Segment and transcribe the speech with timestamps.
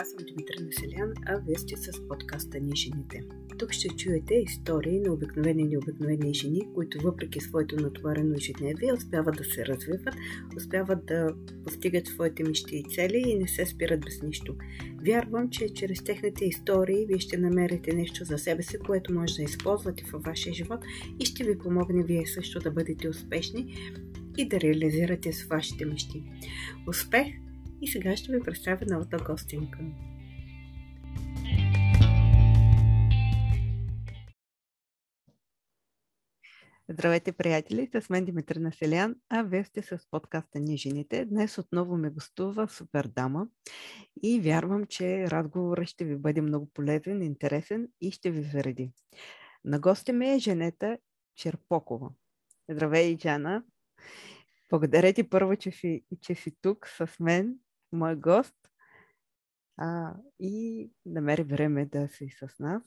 [0.00, 3.22] аз съм Димитър Населян, а вие сте с подкаста Ни жените.
[3.58, 9.36] Тук ще чуете истории на обикновени и необикновени жени, които въпреки своето натоварено ежедневие успяват
[9.36, 10.14] да се развиват,
[10.56, 14.56] успяват да постигат своите мечти и цели и не се спират без нищо.
[15.06, 19.42] Вярвам, че чрез техните истории вие ще намерите нещо за себе си, което може да
[19.42, 20.80] използвате във вашия живот
[21.20, 23.76] и ще ви помогне вие също да бъдете успешни
[24.38, 26.24] и да реализирате с вашите мечти.
[26.88, 27.26] Успех
[27.82, 29.78] и сега ще ви представя новата гостинка.
[36.88, 37.90] Здравейте, приятели!
[38.00, 41.24] С мен Димитър Населян, а вие сте с подкаста Ни жените.
[41.24, 43.46] Днес отново ме гостува супер дама
[44.22, 48.92] и вярвам, че разговорът ще ви бъде много полезен, интересен и ще ви зареди.
[49.64, 50.98] На гости ми е Женета
[51.36, 52.10] Черпокова.
[52.68, 53.64] Здравей, Жана!
[54.70, 57.58] Благодаря ти първо, че си, че си тук с мен
[57.92, 58.54] мой гост
[59.76, 62.82] а, и намери време да си с нас.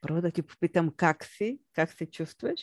[0.00, 2.60] Първо да ти попитам как си, как се чувстваш?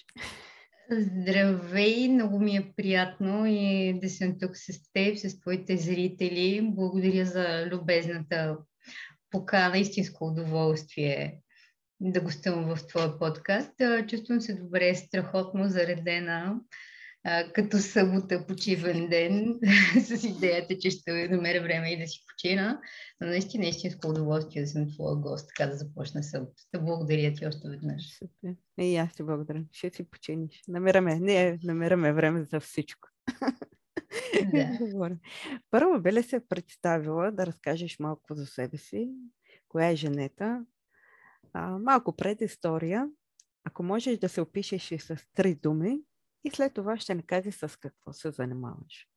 [0.91, 6.61] Здравей, много ми е приятно и да съм тук с теб, с твоите зрители.
[6.63, 8.57] Благодаря за любезната
[9.29, 11.41] покана, истинско удоволствие
[11.99, 13.71] да гостувам в твоя подкаст.
[14.07, 16.59] Чувствам се добре, страхотно заредена
[17.23, 19.59] а, като събота почивен ден,
[20.03, 22.81] с идеята, че ще намеря време и да си почина.
[23.21, 26.79] Но наистина истинско удоволствие да съм твоя гост, така да започна съботата.
[26.81, 28.17] Благодаря ти още веднъж.
[28.17, 28.55] Супер.
[28.79, 29.63] И аз ти благодаря.
[29.71, 30.61] Ще си починиш.
[30.67, 33.09] Намираме, не, намираме време за всичко.
[34.53, 34.77] Да.
[35.71, 39.09] Първо би ли се представила да разкажеш малко за себе си?
[39.67, 40.65] Коя е женета?
[41.53, 43.09] А, малко предистория.
[43.63, 45.99] Ако можеш да се опишеш и с три думи,
[46.43, 49.07] и след това ще ни кажи с какво се занимаваш.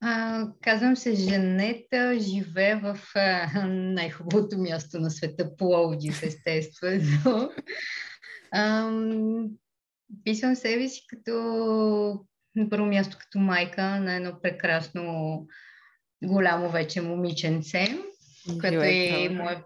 [0.00, 7.52] А, казвам се Жанета, живее в а, най-хубавото място на света, Пловдив, естествено.
[8.52, 8.90] А,
[10.24, 11.32] писам себе си като
[12.56, 15.46] на първо място като майка на едно прекрасно
[16.24, 17.86] голямо вече момиченце,
[18.60, 19.64] която е, моя,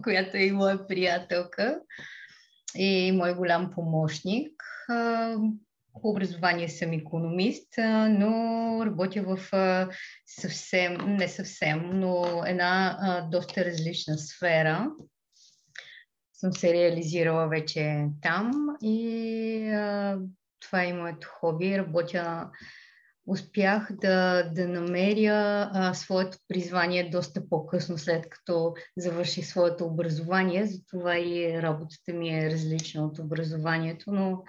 [0.02, 1.80] която е и моя приятелка
[2.74, 4.52] и мой голям помощник.
[6.02, 7.74] По образование съм економист,
[8.08, 9.38] но работя в
[10.26, 12.98] съвсем, не съвсем, но една
[13.30, 14.90] доста различна сфера.
[16.32, 18.50] Съм се реализирала вече там
[18.82, 19.58] и
[20.60, 21.78] това е моето хоби.
[21.78, 22.50] Работя
[23.26, 30.66] успях да, да намеря а, своето призвание доста по-късно, след като завърших своето образование.
[30.66, 34.42] Затова и работата ми е различна от образованието, но,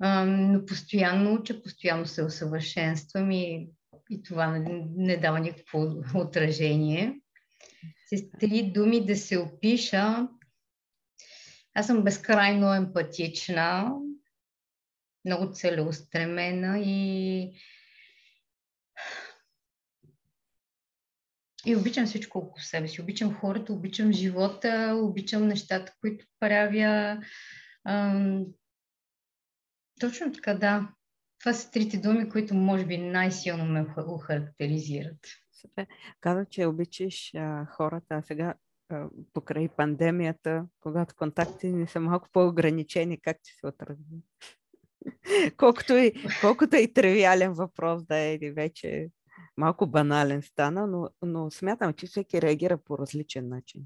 [0.00, 3.68] а, но постоянно уча, постоянно се усъвършенствам и,
[4.10, 7.20] и това не, не дава никакво отражение.
[8.14, 10.28] С три думи да се опиша.
[11.74, 13.92] Аз съм безкрайно емпатична,
[15.24, 17.52] много целеустремена и
[21.66, 23.00] И обичам всичко около себе си.
[23.00, 27.18] Обичам хората, обичам живота, обичам нещата, които правя.
[30.00, 30.88] Точно така, да.
[31.40, 35.18] Това са трите думи, които може би най-силно ме охарактеризират.
[35.60, 35.86] Супер.
[36.20, 38.54] Каза, че обичаш а, хората, а сега
[38.88, 44.02] а, покрай пандемията, когато контакти ни са малко по-ограничени, как ти се отрази?
[45.56, 49.08] колкото, и, колкото и тривиален въпрос да е или вече
[49.58, 53.82] малко банален стана, но, но смятам, че всеки реагира по различен начин.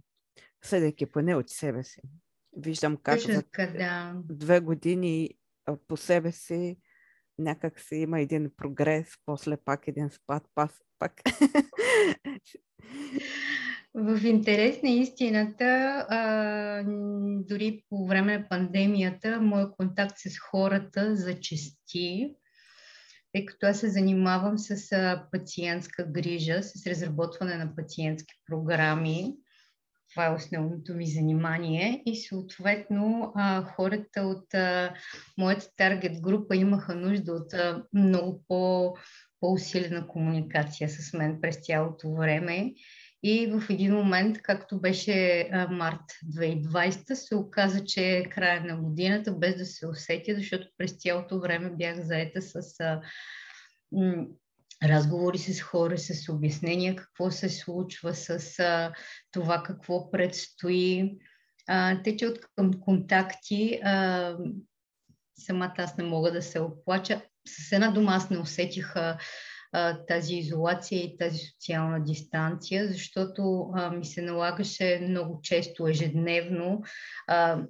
[0.64, 2.00] Съдейки поне от себе си.
[2.56, 4.14] Виждам как за да.
[4.24, 5.30] две години
[5.88, 6.76] по себе си
[7.38, 11.22] някак си има един прогрес, после пак един спад, пас, пак.
[13.94, 15.64] В интерес на истината,
[16.08, 16.82] а,
[17.48, 22.34] дори по време на пандемията, моят контакт с хората зачести
[23.32, 24.90] тъй като аз се занимавам с
[25.32, 29.34] пациентска грижа, с разработване на пациентски програми.
[30.10, 33.32] Това е основното ми занимание и съответно
[33.76, 34.46] хората от
[35.38, 37.54] моята таргет група имаха нужда от
[37.92, 38.94] много по,
[39.40, 42.72] по-усилена комуникация с мен през цялото време.
[43.22, 49.32] И в един момент, както беше март 2020, се оказа, че е края на годината,
[49.32, 52.62] без да се усетя, защото през цялото време бях заета с
[53.92, 54.26] м-
[54.84, 58.92] разговори с хора, с обяснения какво се случва, с а,
[59.30, 61.18] това какво предстои.
[61.68, 64.36] А, те, че от към контакти, а,
[65.38, 67.22] самата аз не мога да се оплача.
[67.48, 68.94] С една дума аз не усетих
[70.08, 76.82] тази изолация и тази социална дистанция, защото ми се налагаше много често, ежедневно,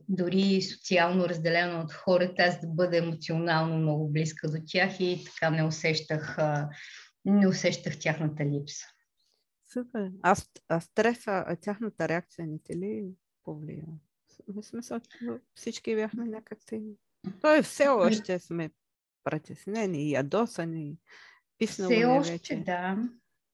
[0.08, 5.50] дори социално разделено от хората, аз да бъда емоционално много близка до тях и така
[5.50, 6.38] не усещах,
[7.24, 8.86] не усещах тяхната липса.
[9.72, 10.10] Супер.
[10.22, 10.36] А,
[10.68, 13.04] а стреса, а тяхната реакция не те ли
[13.44, 13.84] повлия?
[14.48, 15.00] В смисъл,
[15.54, 16.82] всички бяхме някакси...
[17.40, 18.70] Той все още сме
[19.24, 20.96] притеснени и ядосани.
[21.66, 22.56] Писнало все още, вече.
[22.56, 22.96] да.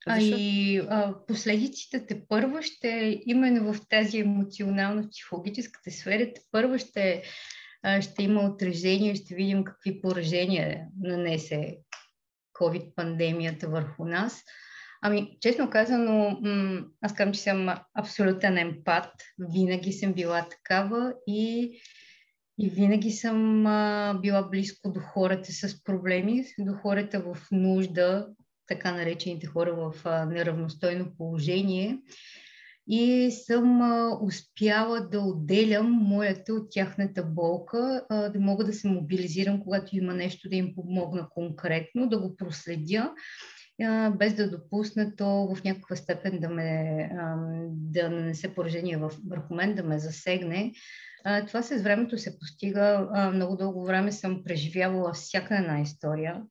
[0.07, 7.23] А и а, последиците те първо ще, именно в тази емоционално-психологическата сфера, те първо ще,
[7.83, 11.77] а, ще има отражение, ще видим какви поражения нанесе
[12.61, 14.43] COVID-пандемията върху нас.
[15.03, 19.11] Ами, честно казано, м- аз казвам, че съм абсолютен емпат.
[19.39, 21.73] Винаги съм била такава и,
[22.59, 28.29] и винаги съм а, била близко до хората с проблеми, до хората в нужда,
[28.67, 31.99] така наречените хора в а, неравностойно положение.
[32.89, 38.89] И съм а, успяла да отделям моята от тяхната болка, а, да мога да се
[38.89, 43.13] мобилизирам, когато има нещо да им помогна конкретно, да го проследя
[44.19, 47.11] без да допусна то в някаква степен да ме
[47.71, 50.73] да нанесе поражение върху мен, да ме засегне.
[51.47, 53.09] Това с времето се постига.
[53.35, 56.43] Много дълго време съм преживявала всяка една история.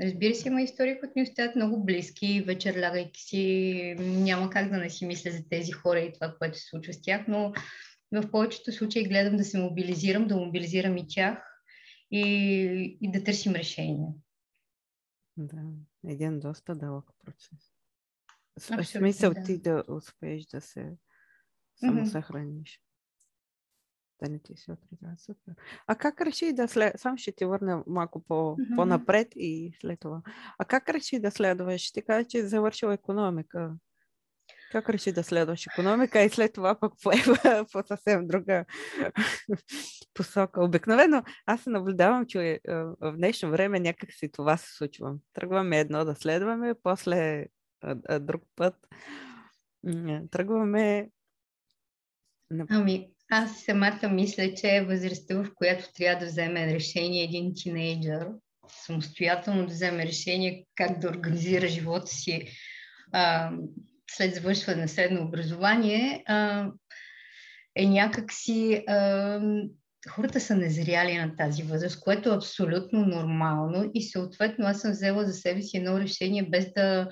[0.00, 2.42] Разбира се, има истории, които ми оставят много близки.
[2.46, 6.58] Вечер лягайки си, няма как да не си мисля за тези хора и това, което
[6.58, 7.52] се случва с тях, но
[8.12, 11.38] в повечето случаи гледам да се мобилизирам, да мобилизирам и тях
[12.10, 14.08] и, и да търсим решение.
[15.36, 15.62] Да,
[16.08, 17.72] един доста дълъг процес.
[18.60, 19.42] В смисъл да.
[19.42, 20.92] ти да успееш да се
[21.76, 22.80] самосъхраниш.
[24.22, 25.14] Да не ти се отрезва.
[25.18, 25.54] Супер.
[25.86, 27.00] А как реши да след...
[27.00, 28.34] Сам ще ти върна малко по...
[28.34, 28.76] mm-hmm.
[28.76, 30.22] по-напред и след това.
[30.58, 31.92] А как реши да следваш?
[31.92, 33.74] Ти кажа, че е завършил економика.
[34.72, 38.64] Как реши да следваш економика и след това пък поема по съвсем друга
[40.14, 40.64] посока?
[40.64, 42.60] Обикновено аз се наблюдавам, че
[43.00, 45.14] в днешно време някак си това се случва.
[45.32, 47.46] Тръгваме едно да следваме, после
[48.20, 48.74] друг път
[50.30, 51.10] тръгваме...
[52.70, 58.28] Ами, аз самата мисля, че е възрастта, в която трябва да вземе решение един тинейджър,
[58.86, 62.44] самостоятелно да вземе решение как да организира живота си
[63.12, 63.52] а,
[64.10, 66.68] след завършване на средно образование, а,
[67.76, 68.84] е някакси...
[68.88, 69.40] А,
[70.08, 75.24] хората са незряли на тази възраст, което е абсолютно нормално и съответно аз съм взела
[75.24, 77.08] за себе си едно решение без да,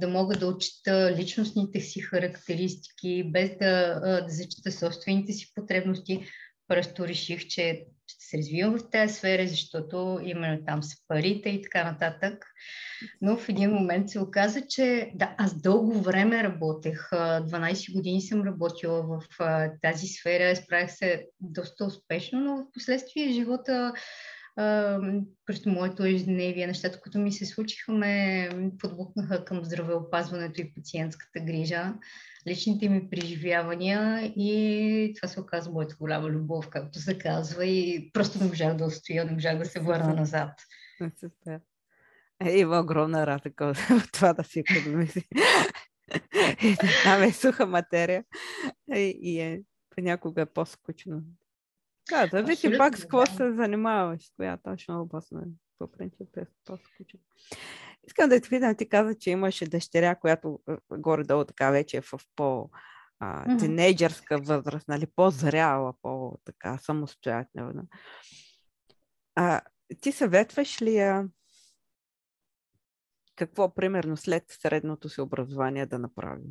[0.00, 6.26] да мога да отчита личностните си характеристики, без да, да зачита собствените си потребности.
[6.68, 11.62] Просто реших, че ще се развивам в тази сфера, защото именно там са парите и
[11.62, 12.46] така нататък.
[13.20, 17.10] Но в един момент се оказа, че да, аз дълго време работех.
[17.10, 19.22] 12 години съм работила в
[19.82, 20.56] тази сфера.
[20.56, 23.92] Справях се доста успешно, но в последствие живота
[25.46, 31.94] през моето ежедневие, нещата, които ми се случиха, ме подбукнаха към здравеопазването и пациентската грижа
[32.46, 38.38] личните ми преживявания и това се оказа моята голяма любов, както се казва и просто
[38.38, 40.50] не можах да устоя, не можах да се върна назад.
[42.44, 43.76] Е, има огромна разлика в
[44.12, 45.28] това да си економиси.
[47.04, 48.24] Там е суха материя
[48.94, 51.22] и, и е, понякога е по-скучно.
[52.10, 53.26] Да, зависи пак с какво да.
[53.26, 55.32] се занимаваш, с коя точно област.
[55.78, 57.20] По принцип е по-скучно.
[58.06, 60.60] Искам да те питам, ти каза, че имаше дъщеря, която
[60.92, 62.70] горе-долу така вече е в по-
[63.58, 67.84] тинейджърска възраст, нали, по-зряла, по-така самостоятелна.
[69.34, 69.60] А,
[70.00, 71.28] ти съветваш ли я
[73.36, 76.42] какво, примерно, след средното си образование да направи?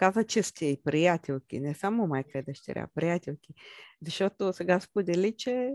[0.00, 3.54] Каза, че сте и приятелки, не само майка и дъщеря, приятелки.
[4.02, 5.74] Защото сега сподели, че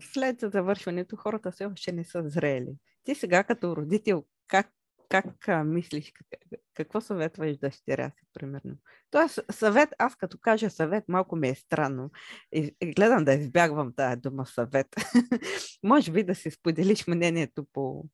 [0.00, 2.76] след завършването хората все още не са зрели.
[3.04, 4.70] Ти сега като родител, как,
[5.08, 6.40] как мислиш, как,
[6.74, 8.76] какво съветваш дъщеря си, примерно?
[9.10, 12.10] Тоест, съвет, аз като кажа съвет, малко ми е странно.
[12.52, 14.88] И, и гледам да избягвам тази дума съвет.
[15.82, 18.04] Може би да си споделиш мнението по...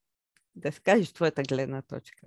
[0.54, 2.26] да скажеш твоята гледна точка.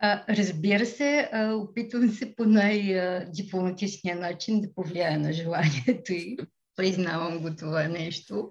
[0.00, 6.36] А, разбира се, а, опитвам се по най-дипломатичния начин да повлияя на желанието и
[6.76, 8.50] признавам го това нещо.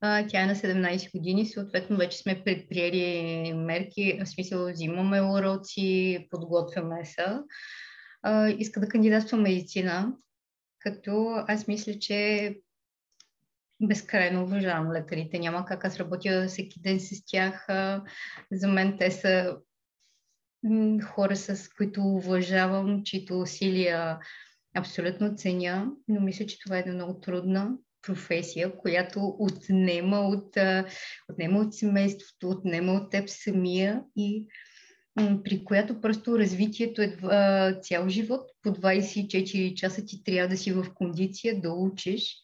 [0.00, 6.26] А, тя е на 17 години, съответно вече сме предприели мерки, в смисъл взимаме уроци,
[6.30, 7.26] подготвяме се.
[8.22, 10.12] А, иска да кандидатства медицина,
[10.78, 12.54] като аз мисля, че
[13.82, 15.38] безкрайно уважавам лекарите.
[15.38, 17.66] Няма как аз работя всеки ден с тях.
[18.52, 19.56] За мен те са
[21.02, 24.18] хора, с които уважавам, чието усилия
[24.74, 27.70] абсолютно ценя, но мисля, че това е една много трудна
[28.02, 30.56] професия, която отнема от,
[31.30, 34.46] отнема от семейството, отнема от теб самия и
[35.44, 37.16] при която просто развитието е
[37.82, 38.50] цял живот.
[38.62, 42.36] По 24 часа ти трябва да си в кондиция, да учиш.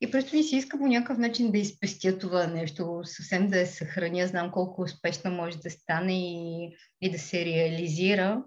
[0.00, 3.66] И просто ми се иска по някакъв начин да изпестя това нещо, съвсем да я
[3.66, 4.26] съхраня.
[4.26, 8.44] Знам колко успешно може да стане и, и да се реализира.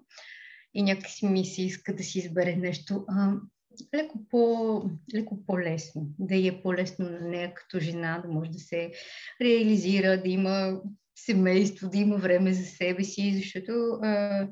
[0.73, 3.33] И някакси ми се иска да си избере нещо а,
[3.95, 4.83] леко, по,
[5.15, 6.07] леко по-лесно.
[6.19, 8.91] Да е по-лесно на нея като жена, да може да се
[9.41, 10.81] реализира, да има
[11.15, 13.71] семейство, да има време за себе си, защото
[14.03, 14.47] а,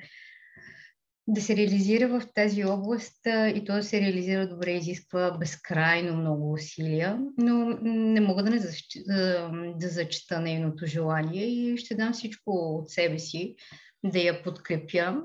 [1.28, 6.54] да се реализира в тази област и то да се реализира добре изисква безкрайно много
[6.54, 8.86] усилия, но не мога да не защ...
[9.06, 13.56] да, да зачита нейното желание и ще дам всичко от себе си
[14.04, 15.24] да я подкрепя.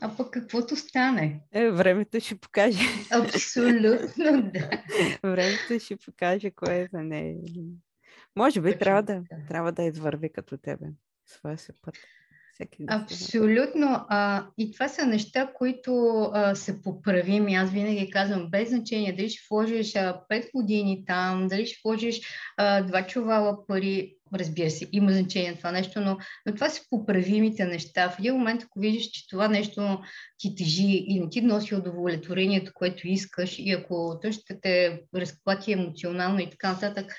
[0.00, 1.40] А пък каквото стане.
[1.52, 2.78] Е, времето ще покаже.
[3.10, 4.70] Абсолютно, да.
[5.22, 7.36] времето ще покаже кое е за нея.
[8.36, 10.86] Може би трябва да, трябва да извърви като тебе
[11.26, 11.94] своя си път.
[12.52, 14.04] Всеки Абсолютно.
[14.08, 17.54] А, и това са неща, които а, са поправими.
[17.54, 22.20] Аз винаги казвам, без значение, дали ще вложиш а, 5 години там, дали ще вложиш
[22.56, 27.64] а, 2 чувала пари, разбира се, има значение това нещо, но, но това са поправимите
[27.64, 28.10] неща.
[28.10, 30.00] В един момент, ако видиш, че това нещо
[30.38, 35.72] ти тежи и не ти носи удовлетворението, което искаш, и ако то ще те разплати
[35.72, 37.12] емоционално и така нататък,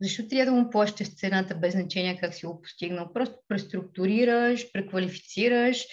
[0.00, 3.12] защо трябва да му плащаш цената без значение как си го постигнал?
[3.12, 5.86] Просто преструктурираш, преквалифицираш.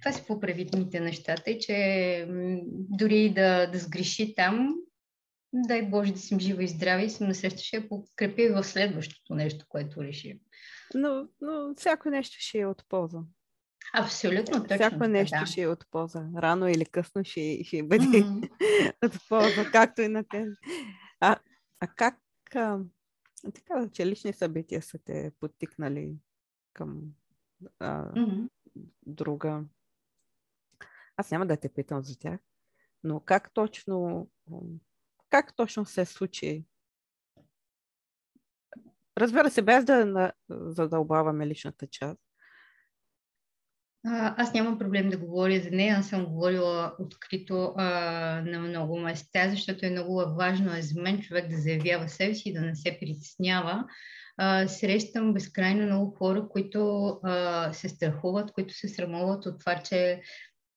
[0.00, 1.34] Това са поправителните неща.
[1.44, 2.26] Тъй, че
[2.70, 4.74] дори да, да сгреши там,
[5.52, 9.64] дай Боже да съм жива и здраве и съм насреща, ще подкрепя в следващото нещо,
[9.68, 10.40] което реши.
[10.94, 13.18] Но, но всяко нещо ще е от полза.
[13.94, 14.76] Абсолютно точно.
[14.76, 15.46] Всяко нещо да.
[15.46, 16.26] ще е от полза.
[16.36, 18.50] Рано или късно ще, ще бъде mm-hmm.
[19.04, 20.54] от полза, както и на тези.
[21.80, 22.20] А, как
[22.54, 22.80] а,
[23.54, 26.16] така, че лични събития са те подтикнали
[26.72, 27.02] към
[27.78, 28.48] а, mm-hmm.
[29.06, 29.64] друга?
[31.16, 32.40] Аз няма да те питам за тях,
[33.04, 34.28] но как точно
[35.30, 36.64] как точно се случи?
[39.18, 42.20] Разбира се, без да задълбаваме личната част,
[44.04, 45.96] аз нямам проблем да говоря за нея.
[45.98, 47.84] Аз съм говорила открито а,
[48.46, 52.48] на много места, защото е много важно е за мен човек да заявява себе си
[52.48, 53.84] и да не се притеснява.
[54.36, 60.20] А, срещам безкрайно много хора, които а, се страхуват, които се срамуват от това, че,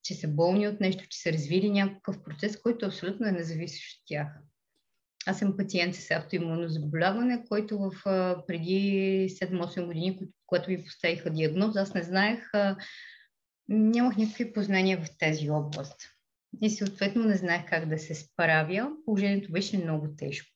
[0.04, 4.04] че са болни от нещо, че са развили някакъв процес, който абсолютно е независещ от
[4.08, 4.28] тях.
[5.28, 7.92] Аз съм пациент с автоимунно заболяване, който в,
[8.48, 12.52] преди 7-8 години, когато ми поставиха диагноза, аз не знаех
[13.70, 16.02] нямах никакви познания в тази област.
[16.62, 18.90] И съответно не знаех как да се справя.
[19.06, 20.48] Положението беше много тежко.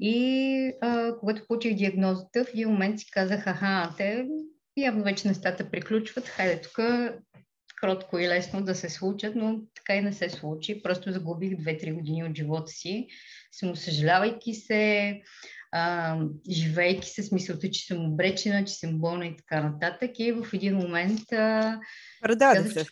[0.00, 4.26] И а, когато получих диагнозата, в един момент си казах, аха, те
[4.76, 6.78] явно вече нещата приключват, хайде тук
[7.84, 10.82] кротко и лесно да се случат, но така и не се случи.
[10.82, 13.06] Просто загубих 2-3 години от живота си,
[13.52, 15.20] самосъжалявайки се,
[15.72, 16.18] а,
[16.50, 20.10] живейки с мисълта, че съм обречена, че съм болна и така нататък.
[20.18, 21.32] И в един момент...
[21.32, 21.80] А,
[22.22, 22.84] Предаде се.
[22.84, 22.90] Че,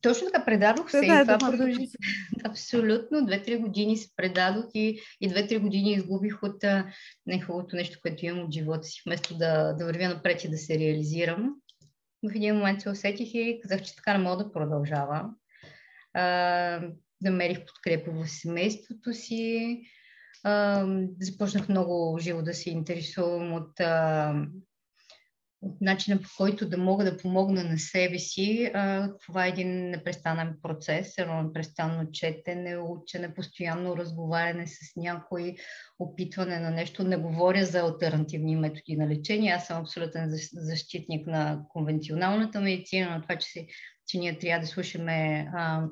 [0.00, 1.00] точно така, предадох се.
[1.00, 1.88] Да, и това да, продължи.
[2.44, 3.26] Абсолютно.
[3.26, 6.64] Две-три години се предадох и, и две-три години изгубих от
[7.26, 10.78] нехубавото нещо, което имам от живота си, вместо да, да вървя напред и да се
[10.78, 11.54] реализирам.
[12.22, 15.30] В един момент се усетих и казах, че така не мога да продължава.
[16.14, 16.80] А,
[17.22, 19.80] намерих подкрепа в семейството си,
[21.20, 24.34] започнах много живо да се интересувам от, а,
[25.62, 28.70] от начина по който да мога да помогна на себе си.
[28.74, 35.54] А, това е един непрестанен процес, едно непрестанно четене, учене, постоянно разговаряне с някой,
[35.98, 37.04] опитване на нещо.
[37.04, 39.52] Не говоря за альтернативни методи на лечение.
[39.52, 43.66] Аз съм абсолютен защитник на конвенционалната медицина, на това, че, си,
[44.06, 45.86] че ние трябва да слушаме а,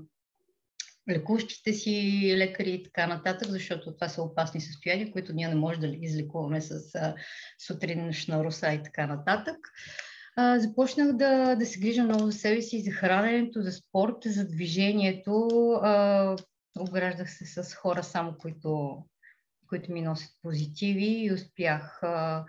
[1.11, 5.81] лекуващите си лекари и така нататък, защото това са опасни състояния, които ние не можем
[5.81, 7.15] да излекуваме с а,
[7.67, 9.57] сутриншна роса и така нататък.
[10.37, 14.49] А, започнах да, да се грижа много за себе си, за храненето, за спорта, за
[14.49, 15.49] движението.
[15.83, 16.37] А,
[16.79, 19.03] обграждах се с хора само, които,
[19.69, 22.45] които ми носят позитиви и успях а,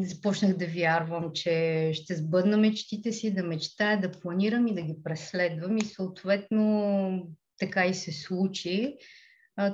[0.00, 4.94] започнах да вярвам, че ще сбъдна мечтите си, да мечтая, да планирам и да ги
[5.04, 5.76] преследвам.
[5.76, 8.96] И съответно така и се случи.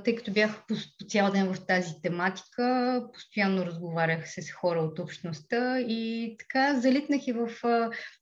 [0.05, 0.75] тъй като бях по,
[1.09, 7.33] цял ден в тази тематика, постоянно разговарях с хора от общността и така залитнах и
[7.33, 7.49] в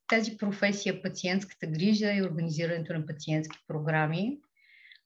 [0.09, 4.39] тази професия пациентската грижа и организирането на пациентски програми,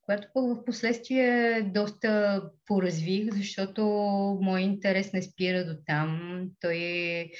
[0.05, 3.83] която пък в последствие доста поразвих, защото
[4.43, 6.41] моят интерес не спира до там.
[6.61, 7.31] Той е,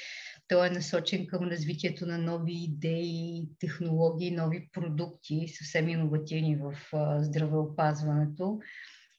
[0.47, 6.73] той е насочен към развитието на нови идеи, технологии, нови продукти, съвсем иновативни в
[7.19, 8.59] здравеопазването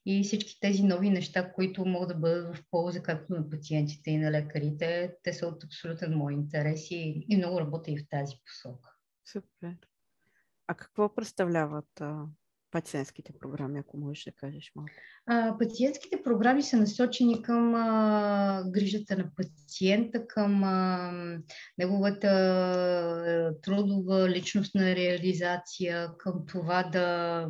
[0.07, 4.19] и всички тези нови неща, които могат да бъдат в полза както на пациентите и
[4.19, 8.35] на лекарите, те са от абсолютен мой интерес и, и много работя и в тази
[8.45, 8.91] посока.
[9.33, 9.77] Супер.
[10.67, 12.03] А какво представляват
[12.77, 14.93] пациентските програми, ако можеш да кажеш малко?
[15.27, 21.13] А, пациентските програми са насочени към а, грижата на пациента, към а,
[21.79, 22.31] неговата
[23.63, 27.49] трудова личностна реализация, към това да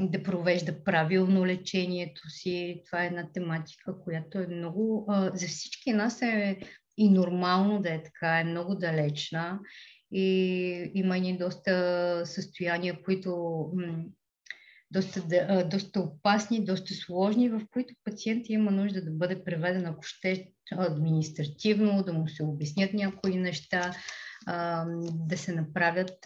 [0.00, 2.82] да провежда правилно лечението си.
[2.86, 5.06] Това е една тематика, която е много...
[5.08, 6.58] А, за всички нас е
[6.96, 9.60] и нормално да е така, е много далечна.
[10.12, 13.70] И има и доста състояния, които
[14.94, 15.22] доста,
[15.70, 22.02] доста опасни, доста сложни, в които пациент има нужда да бъде преведен, ако ще административно,
[22.02, 23.92] да му се обяснят някои неща,
[25.12, 26.18] да се направят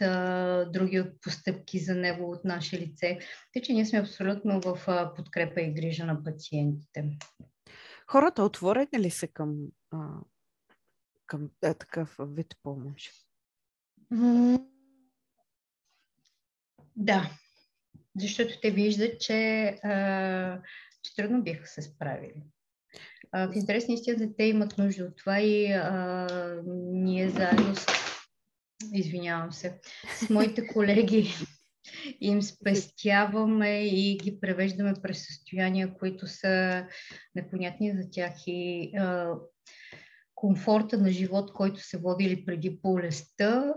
[0.72, 3.18] други постъпки за него от наше лице.
[3.52, 4.78] Тъй, че ние сме абсолютно в
[5.16, 7.18] подкрепа и грижа на пациентите.
[8.06, 9.56] Хората отворени ли са към,
[11.26, 13.12] към а, такъв вид помощ?
[16.96, 17.30] Да,
[18.20, 20.60] защото те виждат, че, а,
[21.02, 22.42] че трудно биха се справили.
[23.32, 26.26] А, в интерес на истината, те имат нужда от това и а,
[26.92, 27.86] ние заедно с
[28.92, 29.80] извинявам се,
[30.18, 31.34] с моите колеги
[32.20, 36.86] им спестяваме и ги превеждаме през състояния, които са
[37.34, 39.34] непонятни за тях и а,
[40.40, 43.74] комфорта на живот, който се водили преди болестта,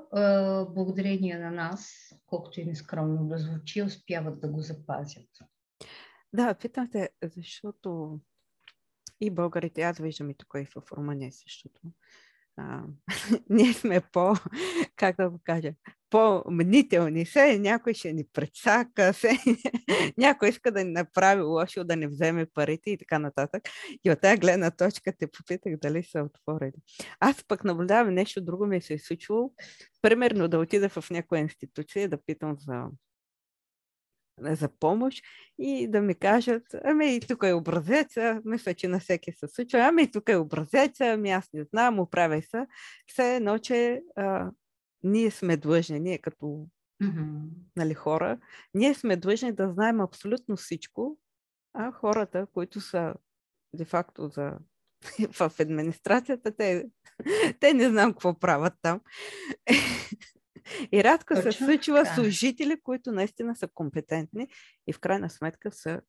[0.73, 1.91] благодарение на нас,
[2.25, 5.29] колкото и нескромно да звучи, успяват да го запазят.
[6.33, 8.19] Да, питам те, защото
[9.21, 11.81] и българите, аз виждам и тук и в Румъния същото,
[12.61, 12.83] а,
[13.49, 14.33] ние сме по,
[14.95, 15.73] как да го кажа,
[16.09, 17.25] по-мнителни.
[17.25, 19.37] Се някой ще ни предсака, се
[20.17, 23.63] някой иска да ни направи лошо, да не вземе парите и така нататък.
[24.03, 26.73] И от тази гледна точка те попитах дали са отворени.
[27.19, 29.51] Аз пък наблюдавам нещо друго ми се е случило.
[30.01, 32.83] Примерно да отида в някоя институция да питам за
[34.43, 35.23] за помощ
[35.59, 40.11] и да ми кажат, ами тук е образеца, мисля, че на всеки се случва, ами
[40.11, 42.67] тук е образеца, ами аз не знам, оправяй се.
[43.07, 44.51] Все едно, че а,
[45.03, 46.67] ние сме длъжни, ние като
[47.03, 47.49] mm-hmm.
[47.75, 48.37] нали, хора,
[48.73, 51.17] ние сме длъжни да знаем абсолютно всичко,
[51.73, 53.13] а хората, които са
[53.73, 54.57] де-факто за
[55.31, 56.89] в администрацията, те,
[57.59, 59.01] те не знам какво правят там.
[60.91, 64.47] И рядко се случва служители, които наистина са компетентни
[64.87, 66.01] и в крайна сметка са,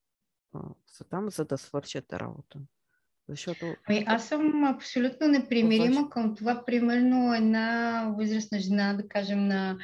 [0.87, 2.59] са там, за да свършат работа.
[3.29, 3.75] Защото...
[3.89, 9.79] Ами, аз съм абсолютно непримирима към това, примерно една възрастна жена, да кажем на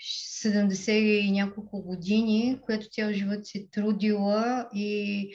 [0.00, 5.34] 70 и няколко години, която цял живот се трудила и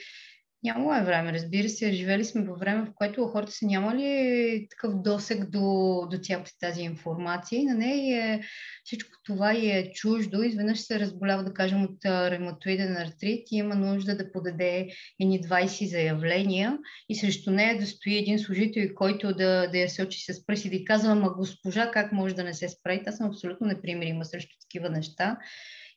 [0.66, 1.92] Нямало е време, разбира се.
[1.92, 5.60] Живели сме във време, в което хората са нямали такъв досек до,
[6.10, 8.40] до цялата тази информация и на нея е,
[8.84, 10.42] всичко това и е чуждо.
[10.42, 14.88] Изведнъж се разболява, да кажем, от ревматоиден артрит и има нужда да подаде
[15.20, 20.02] едни 20 заявления и срещу нея да стои един служител, който да, да я се
[20.02, 23.02] очи с пръси да й казва, ама госпожа, как може да не се справи?
[23.06, 25.38] Аз съм абсолютно непримирима срещу такива неща.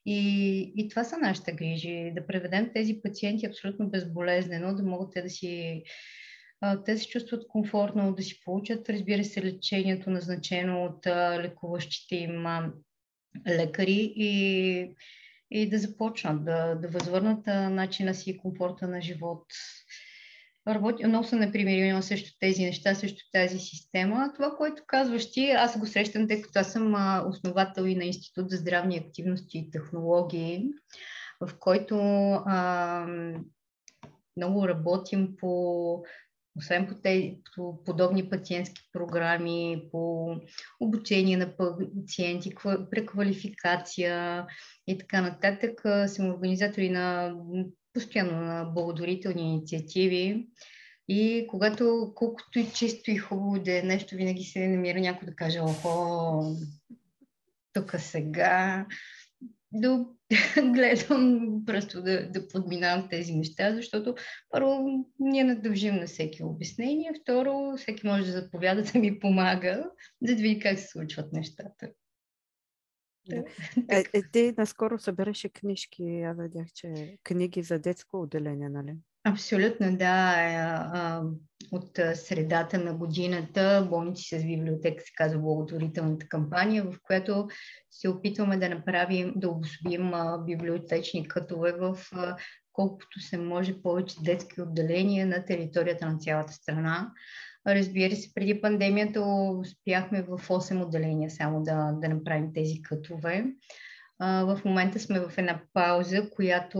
[0.05, 5.21] И, и това са нашите грижи, да преведем тези пациенти абсолютно безболезнено, да могат те
[5.21, 5.83] да си
[6.85, 11.07] те се чувстват комфортно да си получат, разбира се, лечението назначено от
[11.43, 12.45] лекуващите им
[13.47, 14.95] лекари и,
[15.51, 19.45] и да започнат да, да възвърнат начина си и комфорта на живот
[20.75, 24.31] работи, много съм непримирима също тези неща, също тази система.
[24.35, 26.93] Това, което казваш ти, аз го срещам, тъй като аз съм
[27.27, 30.69] основател и на Институт за здравни активности и технологии,
[31.41, 31.95] в който
[32.45, 33.05] а,
[34.37, 36.03] много работим по
[36.57, 40.35] освен по, те, по подобни пациентски програми, по
[40.79, 42.55] обучение на пациенти,
[42.91, 44.45] преквалификация
[44.87, 47.35] и така нататък, съм организатори на
[47.93, 50.47] постоянно на благотворителни инициативи.
[51.07, 55.35] И когато, колкото и чисто и хубаво да е нещо, винаги се намира някой да
[55.35, 56.43] каже, охо,
[57.73, 58.85] тук сега,
[59.71, 60.05] да
[60.57, 64.15] гледам просто да, да подминавам тези неща, защото
[64.49, 64.85] първо
[65.19, 69.89] ние не дължим на всеки обяснение, второ всеки може да заповяда да ми помага,
[70.21, 71.89] да види как се случват нещата.
[73.27, 73.43] Да.
[73.89, 76.21] Е, е, ти наскоро събираше книжки.
[76.21, 78.95] Аз видях, че книги за детско отделение, нали?
[79.23, 80.35] Абсолютно, да.
[80.41, 80.59] Е,
[81.71, 87.47] от средата на годината болници с библиотека се казва благотворителната кампания, в която
[87.91, 90.11] се опитваме да направим, да обособим
[90.45, 91.97] библиотечни катове в
[92.73, 97.11] колкото се може повече детски отделения на територията на цялата страна.
[97.67, 99.21] Разбира се, преди пандемията
[99.59, 103.45] успяхме в 8 отделения само да, да направим тези катове.
[104.21, 106.79] В момента сме в една пауза, която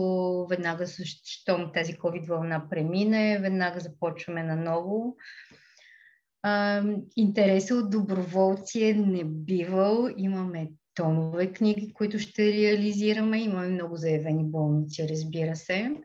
[0.50, 0.86] веднага,
[1.24, 5.16] щом тази COVID вълна премине, веднага започваме наново.
[7.16, 10.08] Интересът от доброволци е небивал.
[10.16, 13.40] Имаме тонове книги, които ще реализираме.
[13.40, 15.96] Имаме много заявени болници, разбира се.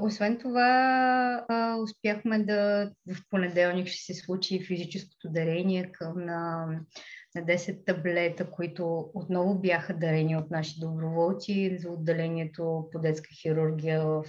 [0.00, 1.46] Освен това,
[1.82, 6.66] успяхме да в понеделник ще се случи физическото дарение към на
[7.34, 14.04] на 10 таблета, които отново бяха дарени от наши доброволци за отделението по детска хирургия
[14.04, 14.24] в,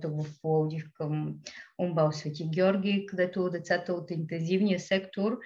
[0.00, 1.34] тук в Пловдив към
[1.78, 5.38] Умбал Свети Георги, където децата от интензивния сектор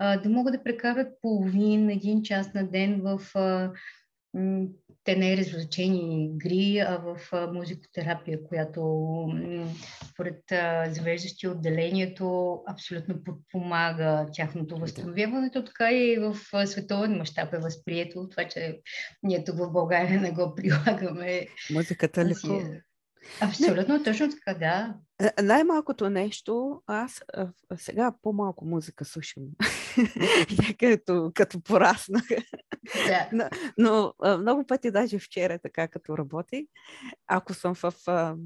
[0.00, 3.20] да могат да прекарат половин, един час на ден в
[5.08, 7.16] не е развлечени игри, а в
[7.52, 8.80] музикотерапия, която
[10.10, 10.42] според
[10.94, 18.28] завеждащи отделението абсолютно подпомага тяхното възстановяването, така и в световен мащаб е възприето.
[18.28, 18.80] Това, че
[19.22, 21.46] ние тук в България не го прилагаме.
[21.72, 22.80] Музиката лекува.
[23.40, 24.02] Абсолютно, не.
[24.02, 24.94] точно така, да.
[25.20, 27.22] Е, най-малкото нещо, аз
[27.76, 29.42] сега по-малко музика слушам.
[30.78, 32.24] като, като пораснах.
[33.06, 33.28] Да.
[33.32, 36.66] Но, но много пъти, даже вчера, така като работи,
[37.26, 38.36] ако съм в а,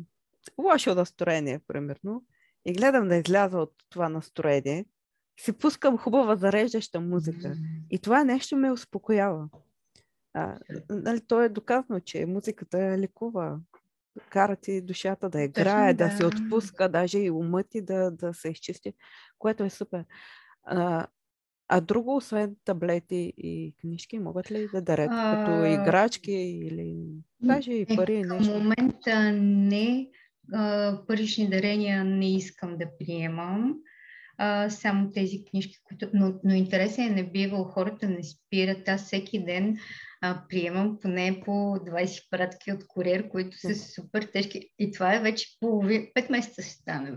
[0.58, 2.24] лошо настроение, примерно,
[2.64, 4.84] и гледам да изляза от това настроение,
[5.40, 7.56] си пускам хубава зареждаща музика.
[7.90, 9.48] И това нещо ме успокоява.
[10.34, 10.58] А,
[10.90, 13.58] нали, то е доказано, че музиката лекува
[14.31, 16.11] кара ти душата да играе, Точно, да.
[16.11, 18.92] да се отпуска, даже и умът ти да, да се изчисти,
[19.38, 20.05] което е супер.
[20.62, 21.07] А,
[21.68, 25.44] а друго, освен таблети и книжки, могат ли да дарят а...
[25.46, 26.96] като играчки или
[27.40, 28.14] даже и е, пари?
[28.14, 28.53] Е, нещо?
[28.53, 30.09] В момента не.
[30.53, 33.74] А, парични дарения не искам да приемам.
[34.38, 36.09] А, само тези книжки, които...
[36.14, 38.88] Но, но интересен е, не бива, хората не спират.
[38.88, 39.77] Аз всеки ден
[40.24, 44.70] а, приемам поне по 20 пратки от куриер, които са супер тежки.
[44.78, 47.12] И това е вече половин, 5 месеца се стане.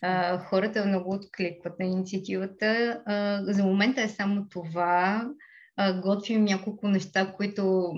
[0.00, 3.02] А, хората много откликват на инициативата.
[3.06, 5.28] А, за момента е само това.
[5.76, 7.92] А, готвим няколко неща, които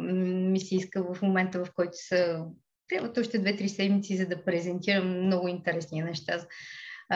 [0.50, 2.44] ми се иска в момента, в който са
[2.88, 6.38] трябват още 2-3 седмици, за да презентирам много интересни неща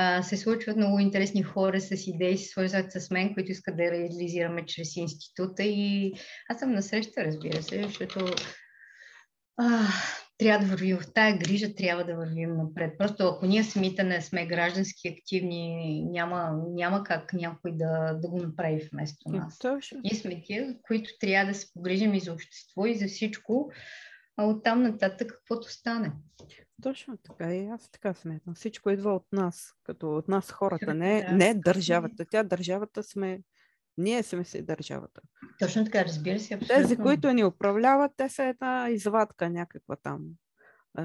[0.00, 3.82] а, се случват много интересни хора с идеи, се свързват с мен, които искат да
[3.82, 6.12] реализираме чрез института и
[6.48, 8.34] аз съм насреща, разбира се, защото
[9.56, 9.86] а,
[10.38, 12.94] трябва да вървим в тая грижа, трябва да вървим напред.
[12.98, 18.38] Просто ако ние самите не сме граждански активни, няма, няма как някой да, да го
[18.38, 19.58] направи вместо нас.
[19.58, 20.00] Точно.
[20.04, 23.70] Ние сме тия, които трябва да се погрижим и за общество, и за всичко,
[24.36, 26.12] а оттам нататък каквото стане.
[26.82, 28.54] Точно така и аз така смятам.
[28.54, 31.32] Всичко идва от нас, като от нас хората, не, да.
[31.32, 32.24] не държавата.
[32.30, 33.40] Тя държавата сме,
[33.98, 35.20] ние сме си държавата.
[35.58, 36.54] Точно така, разбира се.
[36.54, 36.82] Абсолютно.
[36.82, 40.20] Тези, които ни управляват, те са една извадка някаква там.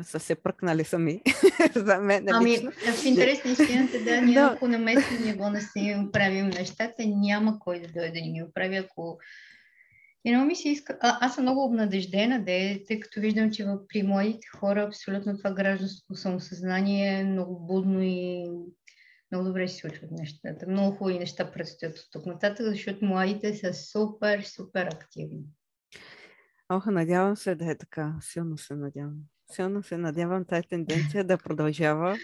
[0.04, 1.22] Са се пръкнали сами
[1.76, 2.26] за мен.
[2.30, 2.72] Ами, лично.
[2.72, 7.60] в интерес на истината, да, ние ако на местно ниво не си правим нещата, няма
[7.60, 9.20] кой да дойде да ни оправи, ако
[10.32, 10.98] много ми се иска.
[11.02, 15.54] А, аз съм много обнадеждена, де, тъй като виждам, че при младите хора абсолютно това
[15.54, 18.50] гражданско самосъзнание е много будно и
[19.32, 20.68] много добре се случват нещата.
[20.68, 25.44] Много хубави неща предстоят от тук нататък, защото младите са супер, супер активни.
[26.70, 28.16] Ох, надявам се да е така.
[28.22, 29.18] Силно се надявам.
[29.52, 32.18] Силно се надявам тази тенденция да продължава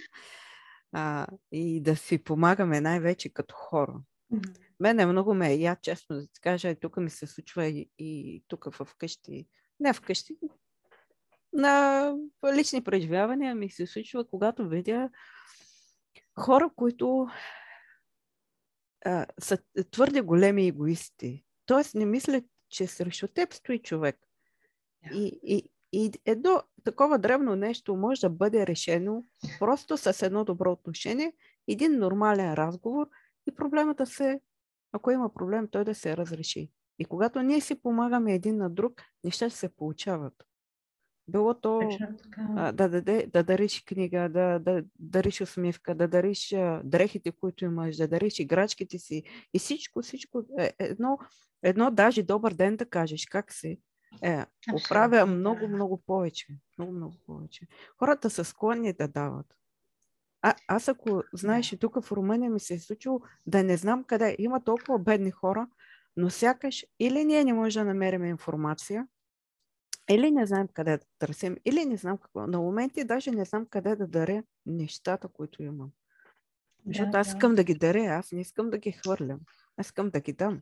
[0.91, 4.01] а, и да си помагаме най-вече като хора.
[4.33, 4.68] Mm-hmm.
[4.79, 8.43] Мене много ме е я, честно да ти кажа, тук ми се случва и, и
[8.47, 9.47] тук къщи,
[9.79, 10.37] не в къщи,
[11.53, 12.15] на
[12.55, 15.09] лични преживявания ми се случва, когато видя
[16.39, 17.27] хора, които
[19.05, 19.57] а, са
[19.91, 21.45] твърде големи егоисти.
[21.65, 24.19] Тоест не мислят, че срещу теб стои човек.
[25.05, 25.13] Yeah.
[25.13, 29.25] И, и, и едно такова древно нещо може да бъде решено
[29.59, 31.33] просто с едно добро отношение,
[31.67, 33.09] един нормален разговор
[33.47, 34.41] и проблемата се
[34.91, 36.71] ако има проблем, той да се разреши.
[36.99, 40.33] И когато ние си помагаме един на друг, неща се получават.
[41.27, 41.81] Било то
[42.37, 47.65] а, да, да, да дариш книга, да, да дариш усмивка, да дариш а, дрехите, които
[47.65, 49.23] имаш, да дариш играчките си
[49.53, 50.43] и всичко, всичко.
[50.59, 51.17] Е, едно,
[51.63, 53.79] едно даже добър ден да кажеш как си.
[54.23, 56.47] Е, оправя много, много повече.
[56.77, 57.67] Много, много повече.
[57.97, 59.58] Хората са склонни да дават.
[60.41, 64.03] А, аз ако знаеш, и тук в Румъния ми се е случило да не знам
[64.03, 64.35] къде.
[64.39, 65.67] Има толкова бедни хора,
[66.17, 69.07] но сякаш или ние не можем да намерим информация,
[70.09, 72.47] или не знаем къде да търсим, или не знам какво.
[72.47, 75.91] На моменти даже не знам къде да даря нещата, които имам.
[76.85, 77.55] Защото да, аз искам да.
[77.55, 79.39] да ги даря, аз не искам да ги хвърлям.
[79.77, 80.61] Аз искам да ги дам.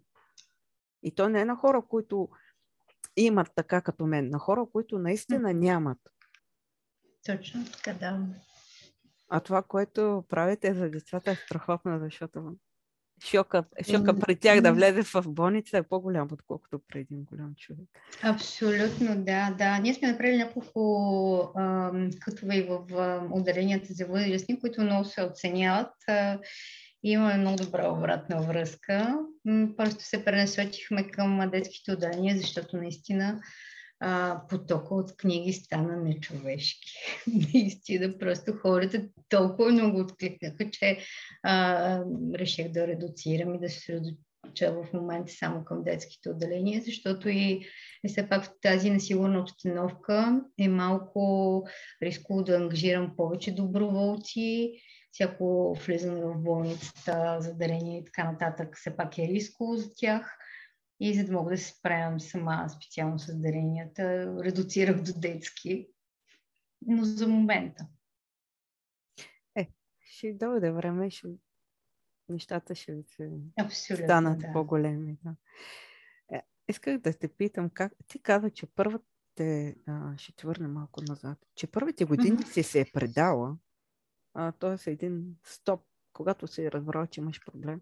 [1.04, 2.30] И то не е на хора, които
[3.16, 5.98] имат така като мен, на хора, които наистина нямат.
[7.26, 8.26] Точно така, да.
[9.30, 12.56] А това, което правите за децата е страхотно, защото
[13.26, 17.90] шока, шока при тях да влезе в болница е по-голям, отколкото при един голям човек.
[18.24, 19.80] Абсолютно, да, да.
[19.80, 21.54] Ние сме направили няколко
[22.20, 22.80] кътове и в
[23.32, 25.94] отделенията за възрастни, които много се оценяват.
[26.08, 26.40] А,
[27.04, 29.20] и имаме много добра обратна връзка.
[29.78, 33.42] Просто се пренасочихме към детските отделения, защото наистина
[34.00, 36.94] а, потока от книги стана нечовешки.
[37.54, 40.98] Наистина, просто хората толкова много откликнаха, че
[41.44, 42.04] а,
[42.36, 47.66] реших да редуцирам и да се средоча в момента само към детските отделения, защото и,
[48.04, 51.64] и все пак в тази несигурна обстановка е малко
[52.02, 54.74] рисково да ангажирам повече доброволци,
[55.12, 60.38] всяко влизане в болницата, задарение и така нататък, все пак е рисково за тях.
[61.00, 65.88] И за да мога да се справям сама специално с даренията, редуцирах до детски.
[66.82, 67.88] Но за момента.
[69.56, 71.28] Е, ще дойде време, ще...
[72.30, 74.52] нещата ще се Абсолютно, станат да.
[74.54, 75.18] по-големи.
[75.24, 75.36] Да.
[76.38, 81.02] Е, исках да те питам, как ти каза, че първите, а, ще ти върна малко
[81.08, 82.54] назад, че първите години mm-hmm.
[82.54, 83.58] си се е предала,
[84.60, 84.92] т.е.
[84.92, 87.82] един стоп, когато се е разбрал, че имаш проблем,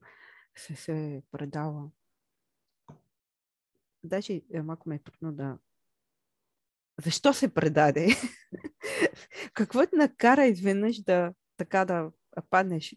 [0.55, 1.91] се се е предала
[4.05, 5.57] даже е, малко ме е трудно да...
[7.03, 8.07] Защо се предаде?
[9.53, 12.11] Какво те накара изведнъж да така да
[12.49, 12.95] паднеш?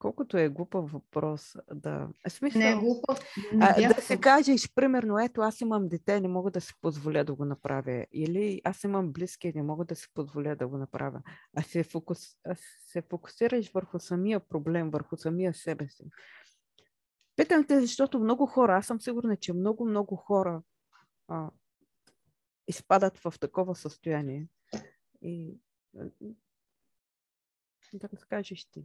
[0.00, 2.08] Колкото е глупав въпрос да...
[2.28, 3.18] Смисъл, не е глупав.
[3.60, 7.34] А, да се кажеш, примерно, ето аз имам дете, не мога да си позволя да
[7.34, 8.06] го направя.
[8.12, 11.22] Или аз имам близки, не мога да си позволя да го направя.
[11.56, 12.18] А се, фокус...
[12.44, 12.54] а
[12.86, 16.04] се фокусираш върху самия проблем, върху самия себе си.
[17.40, 20.62] Питам те, защото много хора, аз съм сигурна, че много, много хора
[21.28, 21.50] а,
[22.68, 24.46] изпадат в такова състояние.
[25.22, 25.54] И
[27.92, 28.84] да разкажеш ти.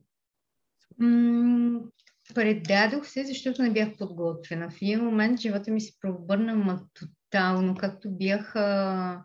[2.34, 4.70] предадох се, защото не бях подготвена.
[4.72, 9.24] В един момент живота ми се пробърна тотално, както бях а,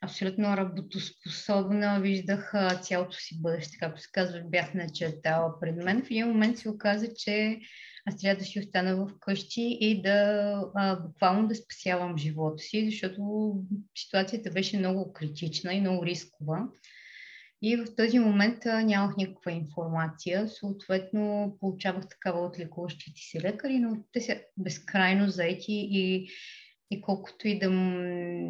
[0.00, 6.02] абсолютно работоспособна, виждах а, цялото си бъдеще, както се казва, бях начертала пред мен.
[6.02, 7.60] В един момент се оказа, че
[8.06, 12.90] аз трябва да си остана в къщи и да а, буквално да спасявам живота си,
[12.90, 13.54] защото
[13.98, 16.68] ситуацията беше много критична и много рискова.
[17.62, 20.48] И в този момент а, нямах никаква информация.
[20.48, 26.28] Съответно, получавах такава от лекуващите си лекари, но те са безкрайно заети и,
[26.90, 27.70] и колкото и да,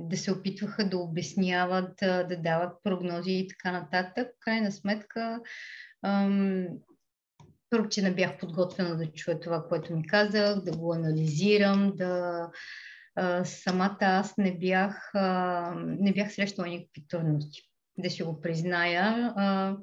[0.08, 5.40] да се опитваха да обясняват, да дават прогнози и така нататък, крайна сметка
[6.02, 6.66] ам,
[7.70, 12.46] първо, че не бях подготвена да чуя това, което ми казах, да го анализирам, да
[13.14, 17.62] а, самата аз не бях, а, не бях срещала никакви трудности.
[17.98, 19.32] Да си го призная.
[19.36, 19.76] А,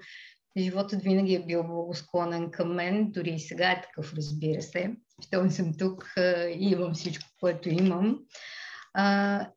[0.58, 4.96] животът винаги е бил благосклонен към мен, дори и сега е такъв, разбира се.
[5.28, 6.14] Щом съм тук
[6.50, 8.20] и имам всичко, което имам.
[8.94, 9.48] А,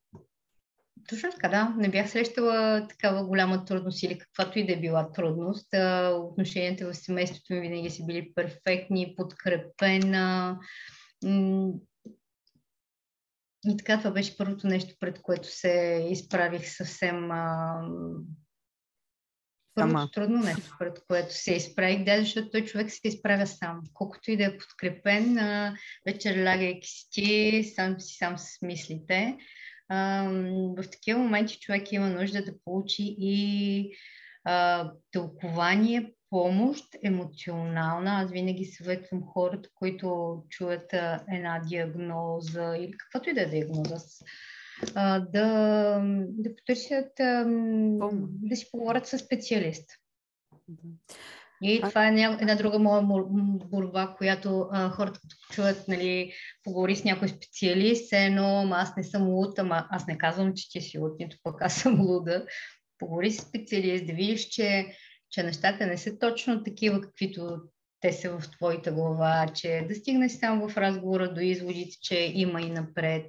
[1.09, 1.75] точно така, да.
[1.79, 5.69] Не бях срещала такава голяма трудност или каквато и да е била трудност.
[6.15, 10.59] Отношенията в семейството ми винаги са били перфектни, подкрепена.
[13.65, 17.29] И така, това беше първото нещо, пред което се изправих съвсем.
[19.75, 20.11] Първото Сама.
[20.13, 23.81] трудно нещо, пред което се изправих, да, защото той човек се изправя сам.
[23.95, 25.39] Колкото и да е подкрепен,
[26.07, 29.37] вечер лягайки си, сам си сам с мислите
[30.76, 33.92] в такива моменти човек има нужда да получи и
[34.44, 38.11] а, тълкование, помощ, емоционална.
[38.11, 43.96] Аз винаги съветвам хората, които чуят а, една диагноза или каквато и да е диагноза,
[44.94, 47.44] а, да, да потърсят, а,
[48.22, 49.90] да си поговорят с специалист.
[51.62, 51.88] И а...
[51.88, 53.03] това е една друга моя
[53.70, 56.33] борба, която а, хората като чуят, нали,
[56.64, 60.81] поговори с някой специалист, но аз не съм луд, ама аз не казвам, че ти
[60.81, 62.46] си луд, нито пък аз съм луда.
[62.99, 64.96] Поговори с специалист, да видиш, че,
[65.31, 67.61] че нещата не са точно такива, каквито
[68.01, 72.62] те са в твоята глава, че да стигнеш само в разговора до изводите, че има
[72.62, 73.27] и напред.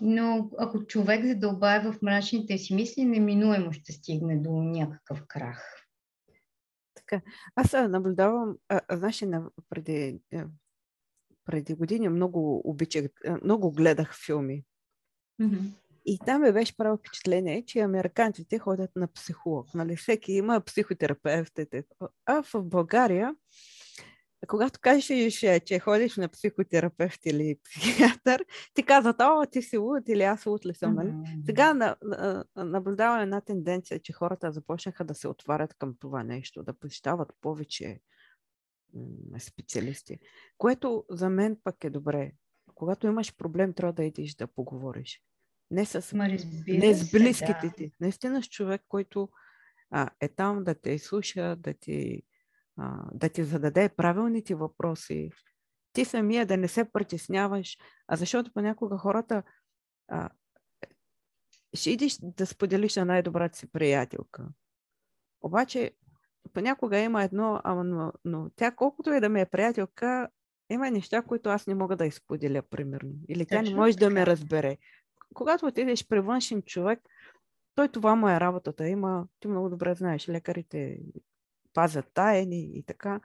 [0.00, 5.79] Но ако човек задълбае в мрачните си мисли, неминуемо ще стигне до някакъв крах.
[7.10, 7.22] Така,
[7.54, 9.24] аз наблюдавам, а, знаеш,
[9.70, 10.20] преди,
[11.44, 13.06] преди години много обичах,
[13.44, 14.64] много гледах филми.
[15.40, 15.70] Mm-hmm.
[16.06, 19.74] И там ме беше право впечатление, че американците ходят на психолог.
[19.74, 19.96] Нали?
[19.96, 21.84] Всеки има психотерапевтите.
[22.26, 23.34] А в България,
[24.46, 30.22] когато кажеш, че ходиш на психотерапевт или психиатър, ти казват, о, ти си луд или
[30.22, 30.94] аз луд ли съм.
[30.94, 31.08] Нали?
[31.08, 31.46] Mm-hmm.
[31.46, 36.62] Сега на, на, наблюдавам една тенденция, че хората започнаха да се отварят към това нещо,
[36.62, 38.00] да посещават повече
[38.94, 40.18] м- специалисти,
[40.58, 42.32] което за мен пък е добре.
[42.74, 45.22] Когато имаш проблем, трябва да идиш да поговориш.
[45.70, 46.12] Не с,
[46.66, 47.72] не с близките да.
[47.76, 47.92] ти.
[48.00, 49.28] Наистина с човек, който
[49.90, 52.22] а, е там да те слуша, да ти,
[52.80, 55.30] а, да ти зададе правилните въпроси.
[55.92, 59.42] Ти самия да не се притесняваш, а защото понякога хората
[60.08, 60.28] а,
[61.74, 64.48] ще идиш да споделиш на най-добрата си приятелка.
[65.42, 65.90] Обаче
[66.52, 70.28] понякога има едно, ама, но, но тя колкото и да ми е приятелка,
[70.70, 73.12] има неща, които аз не мога да изподеля, примерно.
[73.28, 74.04] Или тя Точно не може така.
[74.04, 74.78] да ме разбере
[75.34, 77.00] когато отидеш при външен човек,
[77.74, 78.88] той това му е работата.
[78.88, 81.00] Има, ти много добре знаеш, лекарите
[81.74, 83.20] пазят тайни и така.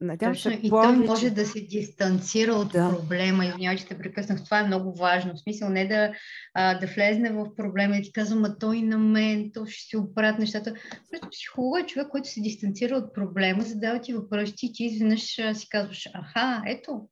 [0.00, 0.94] Надявам Точно, се, и повече...
[0.94, 2.90] той може да се дистанцира от да.
[2.90, 3.46] проблема.
[3.46, 4.44] Извинявай, че те прекъснах.
[4.44, 5.34] Това е много важно.
[5.34, 6.12] В смисъл не да,
[6.54, 9.96] а, да влезне в проблема и ти казвам, а той на мен, то ще си
[9.96, 10.74] оправят нещата.
[11.10, 15.22] Просто психолог е човек, който се дистанцира от проблема, задава ти въпроси и ти изведнъж
[15.54, 17.08] си казваш, аха, ето,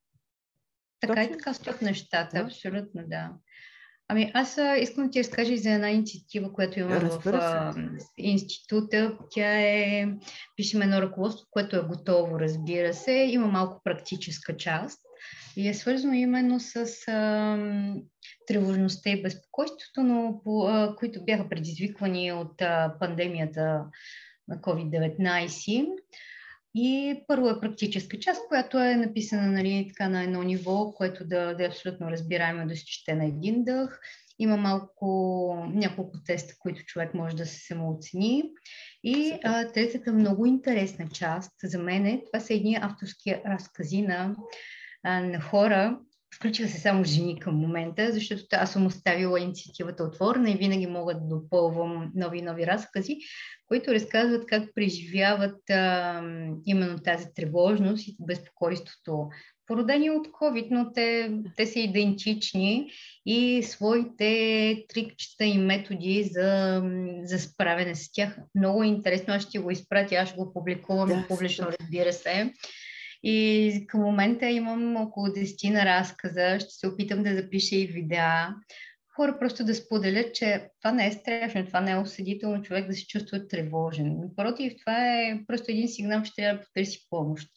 [1.00, 1.34] така Точно.
[1.34, 2.38] и така стоят нещата.
[2.38, 2.40] Да.
[2.40, 3.30] Абсолютно, да.
[4.08, 7.74] Ами аз искам да ти разкажа за една инициатива, която имаме в а,
[8.18, 9.18] института.
[9.30, 10.06] Тя е,
[10.56, 13.12] пишем едно ръководство, което е готово, разбира се.
[13.12, 15.00] Има малко практическа част
[15.56, 16.76] и е свързано именно с
[17.08, 17.58] а,
[18.46, 23.84] тревожността и безпокойството, но по, а, които бяха предизвиквани от а, пандемията
[24.48, 25.86] на COVID-19.
[26.78, 31.54] И първо е практическа част, която е написана нали, така на едно ниво, което да,
[31.54, 34.00] да е абсолютно разбираемо да се чете на един дъх.
[34.38, 38.42] Има малко, няколко теста, които човек може да се самооцени.
[39.04, 44.36] И а, третата много интересна част за мен е, това са едни авторски разкази на,
[45.02, 45.98] а, на хора,
[46.36, 51.14] Включиха се само жени към момента, защото аз съм оставила инициативата отворена и винаги мога
[51.14, 53.18] да допълвам нови и нови разкази,
[53.68, 56.22] които разказват как преживяват а,
[56.66, 59.28] именно тази тревожност и безпокойството,
[59.66, 62.90] породени от COVID, но те, те са идентични
[63.26, 66.82] и своите трикчета и методи за,
[67.22, 68.38] за справяне с тях.
[68.54, 72.52] Много е интересно, аз ще го изпратя, аз ще го публикувам да, публично, разбира се.
[73.28, 78.54] И към момента имам около 10 на разказа, ще се опитам да запиша и видеа.
[79.16, 82.94] Хора просто да споделят, че това не е страшно, това не е осъдително човек да
[82.94, 84.16] се чувства тревожен.
[84.20, 87.48] Напротив, това е просто един сигнал, че трябва да потърси помощ.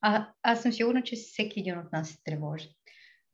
[0.00, 2.68] А, аз съм сигурна, че всеки един от нас е тревожен.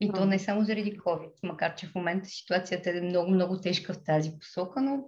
[0.01, 0.13] И а.
[0.13, 4.05] то не само заради COVID, макар че в момента ситуацията е много, много тежка в
[4.05, 5.05] тази посока, но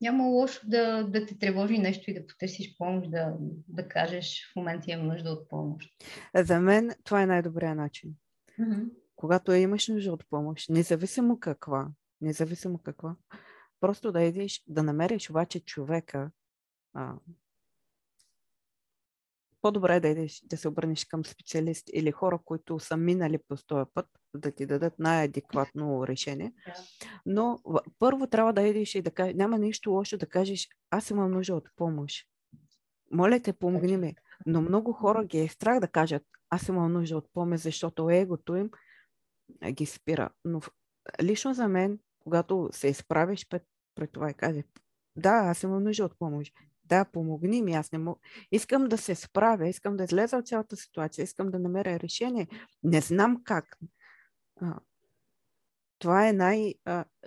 [0.00, 3.36] няма лошо да, да те тревожи нещо и да потърсиш помощ, да,
[3.68, 5.90] да кажеш в момента имам нужда от помощ.
[6.34, 8.14] За мен това е най-добрият начин.
[8.60, 8.88] Mm-hmm.
[9.16, 11.88] Когато имаш нужда от помощ, независимо каква,
[12.20, 13.16] независимо каква,
[13.80, 16.30] просто да идиш, да намериш обаче човека,
[16.94, 17.14] а,
[19.62, 23.56] по-добре е да идеш да се обърнеш към специалист или хора, които са минали по
[23.66, 26.52] този път, да ти дадат най-адекватно решение.
[27.26, 27.58] Но
[27.98, 31.54] първо трябва да идеш и да кажеш, няма нищо лошо да кажеш, аз имам нужда
[31.54, 32.26] от помощ.
[33.12, 34.14] Моля те, помогни ми.
[34.46, 38.56] Но много хора ги е страх да кажат, аз имам нужда от помощ, защото егото
[38.56, 38.70] им
[39.72, 40.30] ги спира.
[40.44, 40.60] Но
[41.22, 43.62] лично за мен, когато се изправиш пред,
[43.94, 44.64] пред това и кажеш,
[45.16, 46.54] да, аз имам нужда от помощ,
[46.90, 48.20] да, помогни ми, аз не мога.
[48.52, 52.46] Искам да се справя, искам да излеза от цялата ситуация, искам да намеря решение.
[52.82, 53.78] Не знам как.
[55.98, 56.74] Това е най...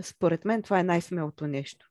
[0.02, 1.90] Според мен това е най-смелото нещо.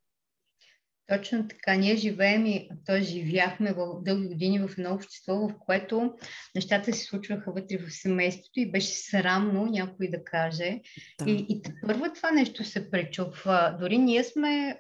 [1.07, 1.75] Точно така.
[1.75, 6.15] Ние живеем и то живяхме в дълги години в едно общество, в което
[6.55, 10.81] нещата се случваха вътре в семейството и беше срамно някой да каже.
[11.19, 11.31] Да.
[11.31, 13.77] И, и първо това нещо се пречупва.
[13.81, 14.79] Дори ние сме,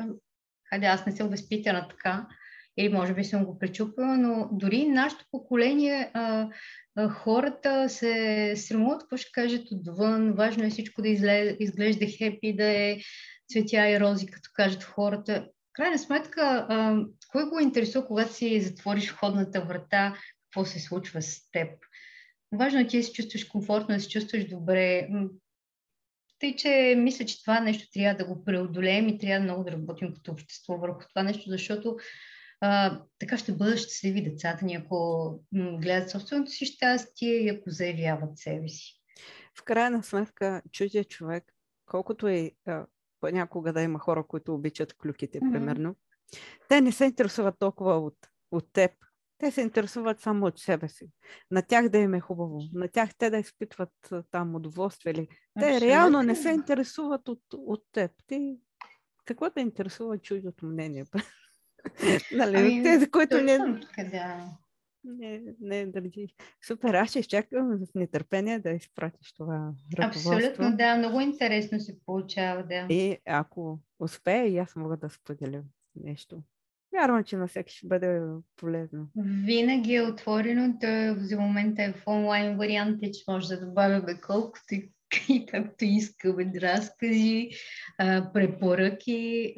[0.68, 2.26] хайде аз не съм възпитана така,
[2.76, 6.48] или може би съм го пречупила, но дори нашето поколение а,
[6.96, 12.56] а, хората се срамуват какво ще кажат отвън, важно е всичко да изглежда, изглежда хепи,
[12.56, 12.98] да е
[13.52, 15.48] цветя и рози, като кажат хората.
[15.72, 21.50] Крайна сметка, а, кой го интересува, когато си затвориш входната врата, какво се случва с
[21.50, 21.68] теб?
[22.52, 25.08] Важно е ти да се чувстваш комфортно, да се чувстваш добре.
[26.38, 30.14] Тъй, че мисля, че това нещо трябва да го преодолеем и трябва много да работим
[30.14, 31.96] като общество върху това нещо, защото
[32.64, 38.38] а, така ще бъдат щастливи децата ни, ако гледат собственото си щастие и ако заявяват
[38.38, 39.00] себе си.
[39.58, 41.44] В крайна сметка, чудия човек,
[41.86, 42.86] колкото е а,
[43.20, 45.52] понякога да има хора, които обичат клюките, mm-hmm.
[45.52, 45.96] примерно,
[46.68, 48.16] те не се интересуват толкова от,
[48.50, 48.90] от теб,
[49.38, 51.10] те се интересуват само от себе си.
[51.50, 52.60] На тях да им е хубаво.
[52.72, 53.90] На тях те да изпитват
[54.30, 55.14] там удоволствие.
[55.14, 55.28] Ли.
[55.60, 55.86] Те Абсолютно.
[55.86, 58.10] реално не се интересуват от, от теб.
[58.26, 58.56] Ти
[59.24, 61.04] какво те интересува чуждото мнение?
[62.32, 63.58] нали, ами, тези, които не...
[63.98, 64.44] Да.
[65.04, 66.26] Не, не държи.
[66.66, 70.32] Супер, аз ще изчакам с нетърпение да изпратиш това ръководство.
[70.32, 72.86] Абсолютно, да, много интересно се получава, да.
[72.90, 75.62] И ако успея, и аз мога да споделя
[75.96, 76.42] нещо.
[76.92, 78.20] Вярвам, че на всеки ще бъде
[78.56, 79.08] полезно.
[79.44, 80.74] Винаги е отворено.
[80.80, 84.92] Той за момента е в онлайн вариант, че може да добавяме колкото и,
[85.28, 87.50] и както искаме разкази,
[88.32, 89.54] препоръки.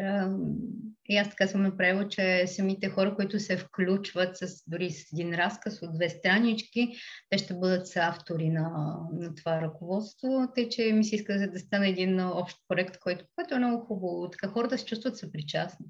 [1.09, 5.35] И аз така съм направила, че самите хора, които се включват с, дори с един
[5.35, 6.95] разказ от две странички,
[7.31, 10.49] те ще бъдат са автори на, на това ръководство.
[10.55, 14.31] Тъй, че ми се иска да стане един общ проект, който, който е много хубаво.
[14.31, 15.87] Така хората се чувстват съпричастни.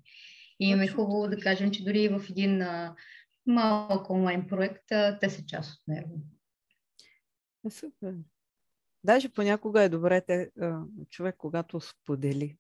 [0.61, 2.63] И им е хубаво да кажем, че дори в един
[3.47, 4.85] малък онлайн проект
[5.21, 6.21] те са част от него.
[7.71, 8.15] Супер.
[9.05, 10.51] Даже понякога е добре те,
[11.11, 12.59] човек, когато сподели,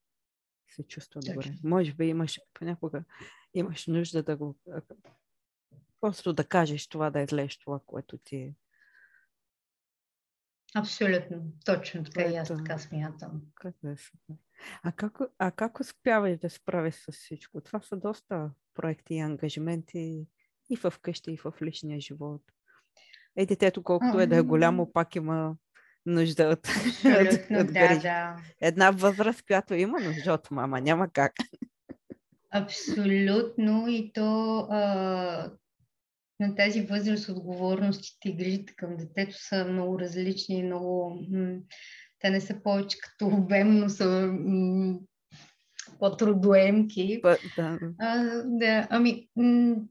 [0.68, 1.34] се чувства Точно.
[1.34, 1.54] добре.
[1.64, 3.04] Може би имаш, понякога
[3.54, 4.56] имаш нужда да го
[6.00, 8.54] просто да кажеш това, да излезеш това, което ти е
[10.76, 13.42] Абсолютно, точно така и аз така смятам.
[13.64, 13.94] Е
[14.82, 17.60] а как, а как успяваш да справиш с всичко?
[17.60, 20.26] Това са доста проекти и ангажименти
[20.70, 22.42] и в къщи, и в личния живот.
[23.36, 25.56] Е, детето, колкото е да е голямо, пак има
[26.06, 28.36] нужда от, Абсолютно, от, от да, да.
[28.60, 31.32] Една възраст, която има нужда от мама, няма как.
[32.50, 35.52] Абсолютно и то а,
[36.40, 41.18] на тази възраст отговорностите и грижите към детето са много различни, много...
[41.30, 41.58] М-
[42.20, 44.98] те не са повече като обем, но са м-
[45.98, 47.20] по-трудоемки.
[47.22, 47.78] But, да.
[48.00, 49.28] А, да, ами,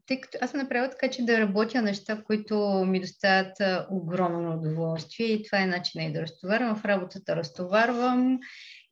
[0.07, 3.57] тъй като аз съм направила така, че да работя неща, които ми доставят
[3.91, 6.75] огромно удоволствие и това е начин и да разтоварвам.
[6.75, 8.39] В работата разтоварвам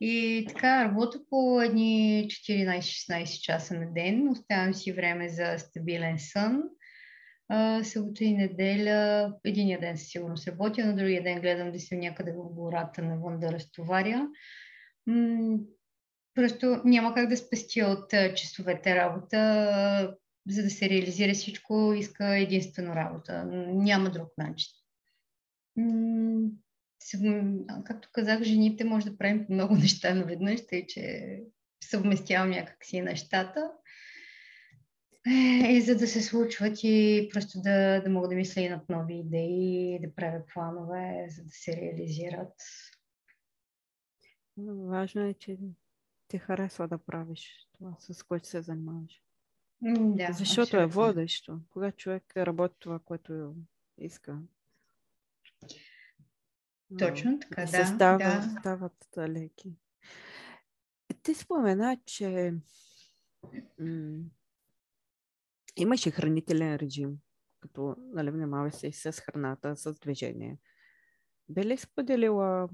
[0.01, 4.29] и така работя по едни 14-16 часа на ден.
[4.29, 6.61] Оставям си време за стабилен сън
[7.83, 12.31] събота и неделя, единия ден със сигурност работя, на другия ден гледам да съм някъде
[12.31, 14.27] в гората навън да разтоваря.
[15.07, 15.57] М-
[16.35, 20.17] просто няма как да спестя от часовете работа,
[20.49, 23.45] за да се реализира всичко, иска единствено работа.
[23.73, 24.71] Няма друг начин.
[27.85, 31.37] Както казах, жените може да правим много неща наведнъж, тъй че
[31.83, 33.71] съвместявам някакси нещата.
[35.69, 39.13] И за да се случват и просто да, да мога да мисля и над нови
[39.13, 42.53] идеи, да правя планове, за да се реализират.
[44.57, 45.57] Важно е, че
[46.31, 49.21] ти харесва да правиш това, с което се занимаваш.
[49.81, 50.79] Да, Защото абсолютно.
[50.79, 51.59] е водещо.
[51.69, 53.55] Когато човек работи това, което
[53.97, 54.39] иска.
[56.99, 57.85] Точно така, да.
[57.85, 58.55] Става, да.
[58.59, 59.73] стават леки.
[61.23, 62.53] Ти спомена, че
[63.79, 64.23] м-
[65.75, 67.17] Имаше хранителен режим,
[67.59, 70.57] като нали, внимава се и с храната, с движение.
[71.49, 72.69] Би ли споделила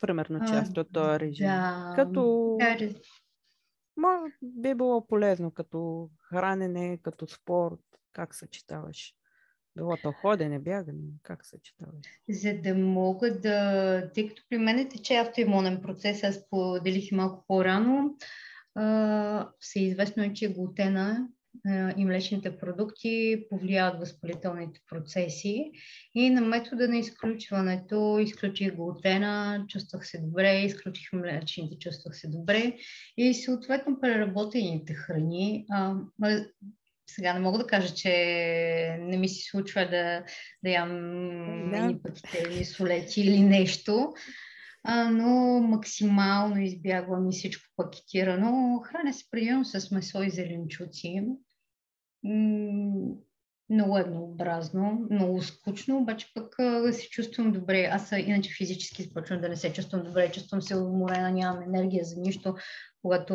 [0.00, 1.46] примерно част от този режим?
[1.46, 1.92] Да.
[1.96, 2.56] Като...
[3.96, 7.80] Ма, би било полезно като хранене, като спорт,
[8.12, 9.14] как съчетаваш?
[9.76, 12.06] Било то ходене, бягане, как съчетаваш?
[12.28, 14.10] За да мога да...
[14.14, 18.16] Тъй като при мен е тече автоимунен процес, аз поделих малко по-рано,
[19.58, 21.28] всеизвестно е, че глутена
[21.96, 25.70] и млечните продукти повлияват възпалителните процеси.
[26.14, 32.76] И на метода на изключването изключих глутена, чувствах се добре, изключих млечните, чувствах се добре
[33.16, 35.66] и съответно преработените храни.
[35.70, 35.94] А,
[37.10, 38.10] сега не мога да кажа, че
[39.00, 40.24] не ми се случва да,
[40.64, 40.90] да ям
[41.70, 41.78] да.
[41.78, 44.14] едни пътите или солети или нещо,
[44.84, 48.80] а, но максимално избягвам и всичко пакетирано.
[48.84, 51.22] Храня се предимно с месо и зеленчуци.
[53.70, 56.56] Много еднообразно, много скучно, обаче пък
[56.92, 57.88] се чувствам добре.
[57.92, 62.20] Аз иначе физически започвам да не се чувствам добре, чувствам се уморена, нямам енергия за
[62.20, 62.54] нищо,
[63.02, 63.34] когато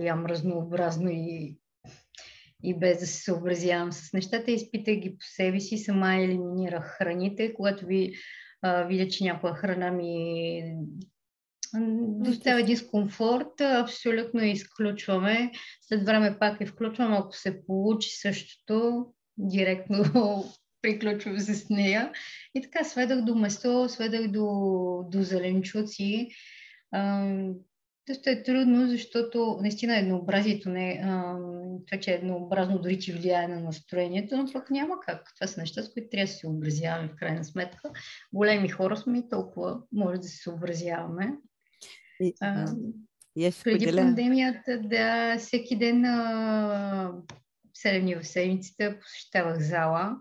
[0.00, 1.56] ям разнообразно и,
[2.62, 7.54] и без да се съобразявам с нещата, изпитах ги по себе си, сама елиминирах храните,
[7.54, 8.14] когато ви
[8.62, 10.62] а, видя, че някоя храна ми
[12.00, 15.50] доставя дискомфорт, абсолютно изключваме.
[15.80, 19.06] След време пак я включвам, ако се получи същото,
[19.38, 20.04] директно
[20.82, 22.12] приключвам с нея.
[22.54, 24.46] И така сведах до место, сведах до,
[25.08, 26.28] до зеленчуци.
[28.08, 31.36] Доста е трудно, защото наистина еднообразието не а,
[31.86, 35.32] това, че е еднообразно дори че влияе на настроението, но пък няма как.
[35.34, 37.90] Това са неща, с които трябва да се съобразяваме в крайна сметка.
[38.32, 41.32] Големи хора сме и толкова може да се съобразяваме.
[42.22, 42.66] И, а,
[43.36, 47.12] и преди пандемията, да, всеки ден а,
[47.84, 50.16] 7 дни в седмицата посещавах зала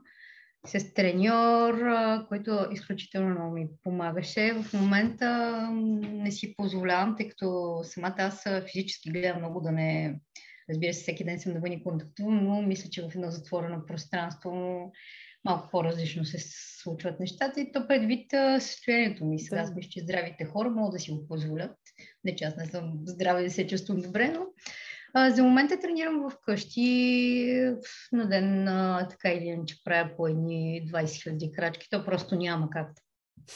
[0.66, 1.84] с треньор,
[2.28, 4.54] който изключително много ми помагаше.
[4.54, 5.70] В момента
[6.02, 10.20] не си позволявам, тъй като самата аз физически гледам много да не...
[10.70, 14.92] Разбира се, всеки ден съм да ни контактувам, но мисля, че в едно затворено пространство
[15.46, 16.38] малко по-различно се
[16.82, 19.40] случват нещата и то предвид състоянието ми.
[19.40, 21.78] Сега аз мисля, че здравите хора могат да си го позволят.
[22.24, 24.46] Не че аз не съм здраве и да се чувствам добре, но
[25.14, 27.74] а, за момента тренирам вкъщи
[28.12, 31.88] на ден, а, така или иначе правя по едни 20 хиляди крачки.
[31.90, 32.88] То просто няма как.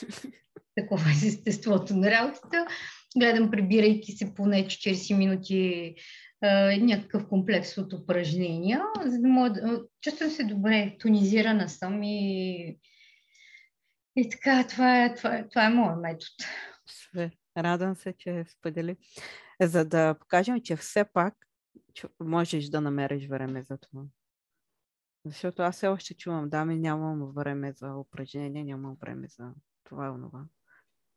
[0.75, 2.67] Такова е естеството на работата.
[3.17, 5.95] Гледам, прибирайки се поне 40 минути
[6.81, 9.83] някакъв комплекс от упражнения, за да мога да...
[10.01, 12.79] Чувствам се добре, тонизирана съм и,
[14.15, 16.31] и така, това е, това е, това е моят метод.
[17.57, 18.97] Радвам се, че сподели.
[19.61, 21.33] За да покажем, че все пак
[22.19, 24.03] можеш да намериш време за това.
[25.25, 29.51] Защото аз все още чувам, да, ми нямам време за упражнение, нямам време за
[29.83, 30.45] това и онова.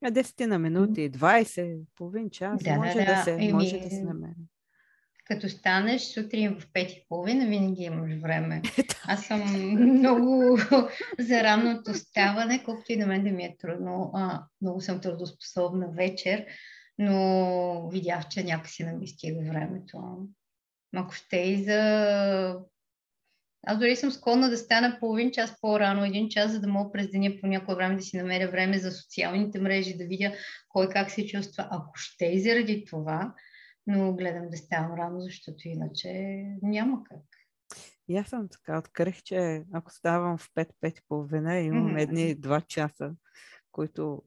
[0.04, 3.90] А 10 на минути, 20, половин час, да, може, да, да, се, Еми, може да
[3.90, 4.34] се намери.
[5.28, 8.62] Като станеш сутрин в 5 и половина, винаги имаш време.
[9.06, 9.40] Аз съм
[9.72, 10.58] много
[11.18, 14.10] за ранното ставане, колкото и на мен да ми е трудно.
[14.14, 16.46] А, много съм трудоспособна вечер,
[16.98, 20.28] но видях, че някакси не ми стига времето
[20.96, 22.58] ако ще и за...
[23.66, 27.10] Аз дори съм склонна да стана половин час по-рано, един час, за да мога през
[27.10, 30.32] деня по някое време да си намеря време за социалните мрежи, да видя
[30.68, 31.68] кой как се чувства.
[31.70, 33.34] Ако ще и заради това,
[33.88, 36.10] но гледам да ставам рано, защото иначе
[36.62, 37.24] няма как.
[38.08, 42.02] И аз съм така, открих, че ако ставам в 5-5 половина, имам mm-hmm.
[42.02, 43.14] едни два часа,
[43.72, 44.22] които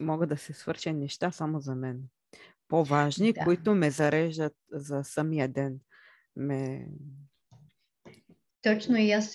[0.00, 2.02] могат да се свършат неща само за мен.
[2.68, 3.44] По-важни, да.
[3.44, 5.80] които ме зареждат за самия ден
[6.36, 6.88] ме...
[8.62, 9.32] Точно и аз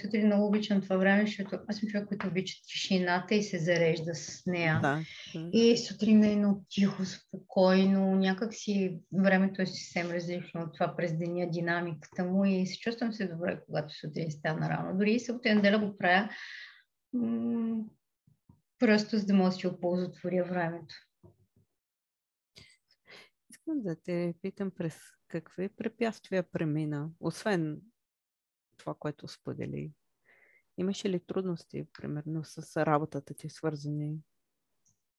[0.00, 4.14] сутрин много обичам това време, защото аз съм човек, който обича тишината и се зарежда
[4.14, 4.80] с нея.
[4.82, 5.00] Да.
[5.52, 11.18] И сутрин е едно тихо, спокойно, някак си времето е съвсем различно от това през
[11.18, 14.98] деня, динамиката му и се чувствам се добре, когато сутрин стана рано.
[14.98, 16.28] Дори и събота неделя го правя
[17.12, 17.84] м-
[18.78, 20.94] просто за да мога да си оползотворя времето.
[23.50, 24.98] Искам да те питам през
[25.28, 27.80] какви препятствия премина, освен
[28.80, 29.92] това, което сподели?
[30.78, 34.18] Имаше ли трудности, примерно, с работата ти свързани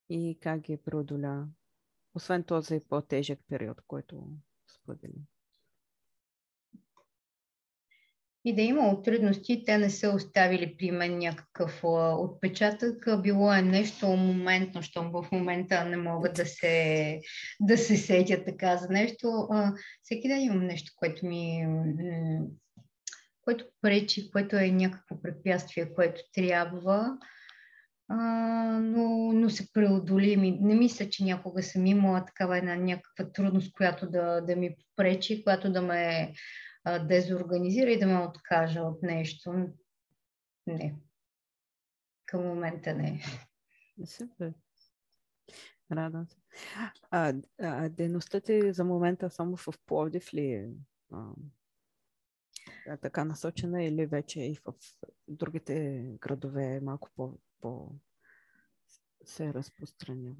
[0.09, 1.47] и как ги преодоля?
[2.15, 4.27] Освен този по-тежък период, който
[4.67, 5.21] сподели
[8.45, 11.81] и да има трудности, те не са оставили при мен някакъв
[12.17, 13.21] отпечатък.
[13.21, 17.19] Било е нещо моментно, щом в момента не могат да се,
[17.59, 19.47] да се сетя така за нещо.
[20.03, 21.67] Всеки ден имам нещо, което ми
[23.41, 27.17] което пречи, което е някакво препятствие, което трябва,
[28.07, 28.17] а,
[28.81, 30.37] но, но се преодоли.
[30.61, 35.43] Не мисля, че някога съм имала такава една някаква трудност, която да, да ми пречи,
[35.43, 36.33] която да ме
[36.83, 39.69] а, дезорганизира и да ме откажа от нещо.
[40.67, 40.95] Не.
[42.25, 43.23] Към момента не.
[44.05, 44.53] Супер.
[45.91, 46.37] Радвам се.
[47.11, 50.69] А, а дейността ти за момента само в Пловдив ли е
[53.01, 54.73] така насочена или вече и в
[55.27, 57.91] другите градове малко по, по
[59.25, 60.35] се разпространява?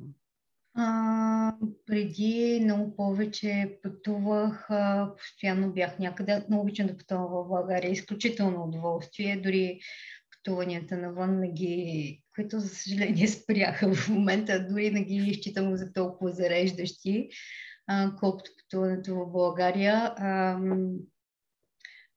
[0.74, 6.46] А, преди много повече пътувах, а, постоянно бях някъде.
[6.50, 7.92] Много обичам да пътувам в България.
[7.92, 9.42] Изключително удоволствие.
[9.44, 9.80] Дори
[10.32, 15.94] пътуванията навън, не ги, които за съжаление спряха в момента, дори не ги изчитам за
[15.94, 17.30] толкова зареждащи,
[17.88, 20.14] а, колкото пътуването в България.
[20.18, 20.60] А,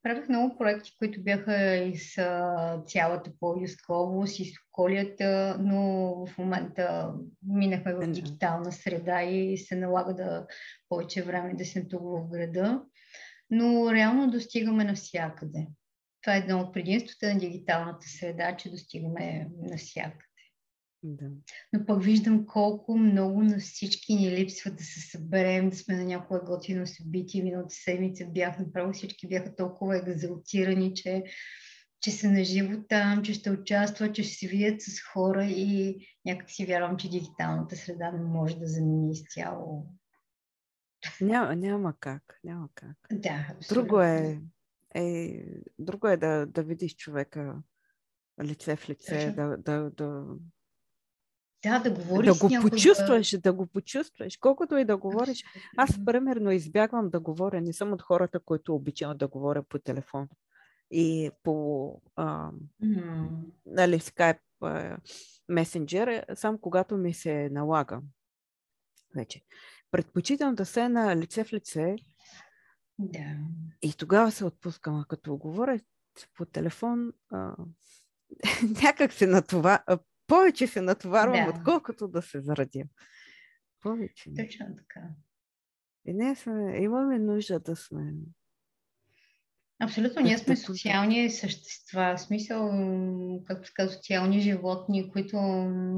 [0.05, 5.81] правих много проекти, които бяха из а, цялата Пловдивска област, из околията, но
[6.27, 7.13] в момента
[7.47, 10.47] минахме в дигитална среда и се налага да
[10.89, 12.83] повече време да сме тук в града.
[13.51, 15.67] Но реално достигаме навсякъде.
[16.23, 20.25] Това е едно от предимствата на дигиталната среда, че достигаме навсякъде.
[21.07, 21.31] Да.
[21.73, 26.05] Но пък виждам колко много на всички ни липсва да се съберем, да сме на
[26.05, 27.43] някое готино събитие.
[27.43, 31.25] Миналата седмица бях направо, всички бяха толкова екзалтирани, че,
[32.01, 36.51] че са наживо там, че ще участват, че ще се видят с хора и някак
[36.51, 39.87] си вярвам, че дигиталната среда не може да замени изцяло.
[41.21, 42.97] Няма, няма как, няма как.
[43.13, 43.85] Да, абсолютно.
[43.85, 44.41] Друго е,
[44.95, 45.45] е,
[45.79, 47.63] друго е да, да видиш човека
[48.43, 50.25] лице в лице, да, да, да,
[51.65, 52.39] да, да говориш.
[52.39, 53.39] Да го почувстваш, да...
[53.39, 54.37] да го почувстваш.
[54.37, 55.45] Колкото и да говориш.
[55.77, 57.61] Аз, примерно, избягвам да говоря.
[57.61, 60.29] Не съм от хората, които обичам да говоря по телефон.
[60.91, 61.87] И по
[62.17, 62.51] а,
[62.85, 63.29] mm.
[63.67, 64.99] нали, Skype
[65.49, 68.01] месенджер, сам когато ми се налага.
[69.17, 69.43] Вече.
[69.91, 71.97] Предпочитам да се на лице в лице.
[72.99, 73.37] Да.
[73.83, 75.01] И тогава се отпускам.
[75.01, 75.81] А като говоря
[76.37, 77.55] по телефон, а,
[78.83, 79.85] някак се на това
[80.27, 81.51] повече се натоварвам, да.
[81.51, 82.85] отколкото да се зарадя.
[83.81, 84.31] Повече.
[84.37, 85.01] Точно така.
[86.07, 88.13] И ние сме, имаме нужда да сме
[89.83, 92.71] Абсолютно, ние сме социални същества, в смисъл,
[93.47, 95.37] както казва, социални животни, които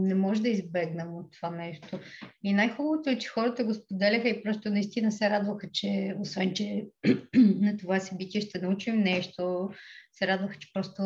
[0.03, 2.01] не може да избегнем от това нещо.
[2.45, 6.87] И най-хубавото е, че хората го споделяха и просто наистина се радваха, че освен, че
[7.35, 9.71] на това събитие ще научим нещо,
[10.13, 11.03] се радваха, че просто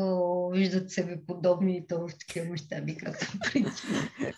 [0.52, 3.70] виждат себе подобни и то в такива мащаби, както преди.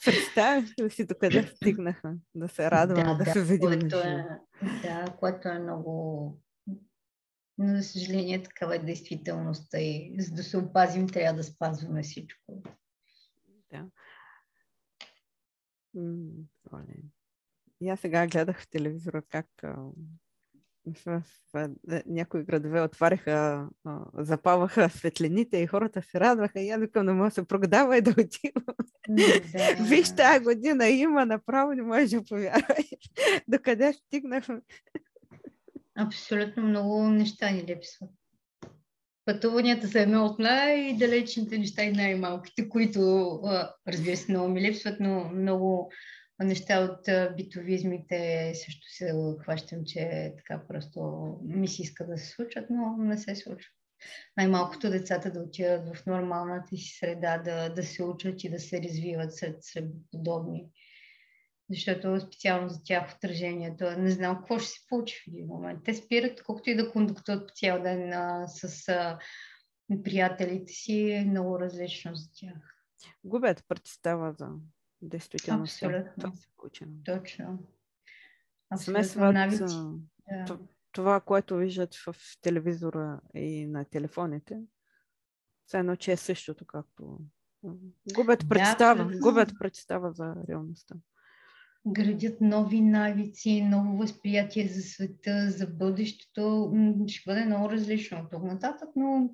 [0.04, 2.14] Представяш ли си докъде стигнаха?
[2.34, 3.70] Да се радваме, да, да, да се видим.
[3.70, 4.26] Което е,
[4.82, 6.42] да, което е много
[7.62, 12.62] но, за съжаление, такава е действителността и за да се опазим, трябва да спазваме всичко.
[13.70, 13.86] Да.
[17.80, 19.46] И аз сега гледах в телевизора как
[21.06, 21.22] в,
[21.54, 21.68] в
[22.06, 23.68] някои градове отваряха,
[24.14, 26.60] запаваха светлините и хората се радваха.
[26.60, 28.76] И аз викам, да се прогадава и да отивам.
[29.08, 29.84] Да.
[29.88, 32.86] Виж, тази година има направо, не можеш да повярваш.
[33.48, 34.60] Докъде стигнахме.
[35.98, 38.10] Абсолютно много неща ни липсват.
[39.24, 43.40] Пътуванията са едно от най-далечните неща и най-малките, които,
[43.88, 45.92] разбира се, много ми липсват, но много
[46.42, 49.12] неща от битовизмите също се
[49.42, 51.00] хващам, че така просто
[51.42, 53.70] ми се иска да се случат, но не се случва.
[54.36, 58.82] Най-малкото децата да отидат в нормалната си среда, да, да се учат и да се
[58.82, 60.66] развиват сред, сред подобни
[61.72, 63.84] защото специално за тях отражението.
[63.90, 65.80] Не знам какво ще се получи в един момент.
[65.84, 69.18] Те спират, колкото и да кондуктуват по цял ден а, с а,
[70.04, 72.76] приятелите си, е много различно за тях.
[73.24, 74.48] Губят представа за
[75.02, 75.86] действителността.
[75.86, 76.32] Абсолютно.
[77.04, 77.58] Точно.
[78.76, 80.58] Смесват да.
[80.92, 84.60] това, което виждат в телевизора и на телефоните.
[85.66, 87.18] Все едно, че е същото, както
[88.14, 90.94] губят представа, да, губят представа за реалността
[91.86, 96.72] градят нови навици, ново възприятие за света, за бъдещето,
[97.08, 99.30] ще бъде много различно от тук нататък, но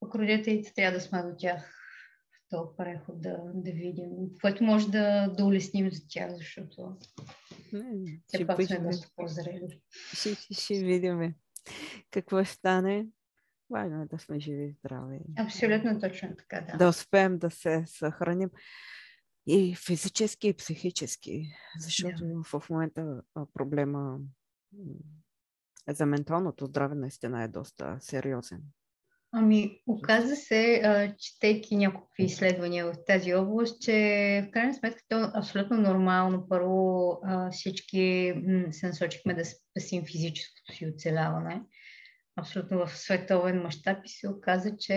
[0.00, 1.78] пък родителите трябва да сме до тях
[2.32, 6.96] в този преход да, да видим, което може да, да улесним за тях, защото
[8.26, 9.80] все пак сме доста по-зрели.
[10.12, 11.34] Ще, ще, ще видим
[12.10, 13.06] какво стане.
[13.70, 15.18] Важно е да сме живи и здрави.
[15.38, 16.76] Абсолютно точно така, да.
[16.76, 18.50] Да успеем да се съхраним
[19.46, 22.60] и физически, и психически, защото yeah.
[22.60, 23.22] в момента
[23.54, 24.18] проблема
[25.88, 28.62] за менталното здраве наистина е доста сериозен.
[29.34, 30.82] Ами, оказа се,
[31.18, 33.92] четейки някакви изследвания в тази област, че
[34.48, 36.48] в крайна сметка то е абсолютно нормално.
[36.48, 37.20] Първо
[37.50, 38.34] всички
[38.70, 41.62] се насочихме да спасим физическото си оцеляване
[42.36, 44.96] абсолютно в световен мащаб и се оказа, че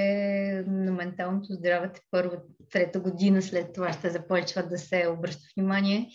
[0.67, 2.37] на менталното здраве първа,
[2.71, 6.09] трета година след това ще започва да се обръща внимание,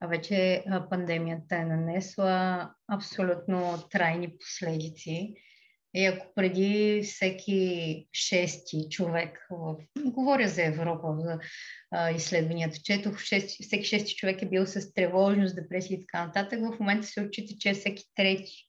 [0.00, 5.34] а вече пандемията е нанесла абсолютно трайни последици.
[5.94, 9.76] И ако преди всеки шести човек, в...
[9.98, 11.38] говоря за Европа, за
[11.90, 16.60] а, изследванията, четох, шести, всеки шести човек е бил с тревожност, депресия и така нататък,
[16.60, 18.67] в момента се отчита, че всеки трети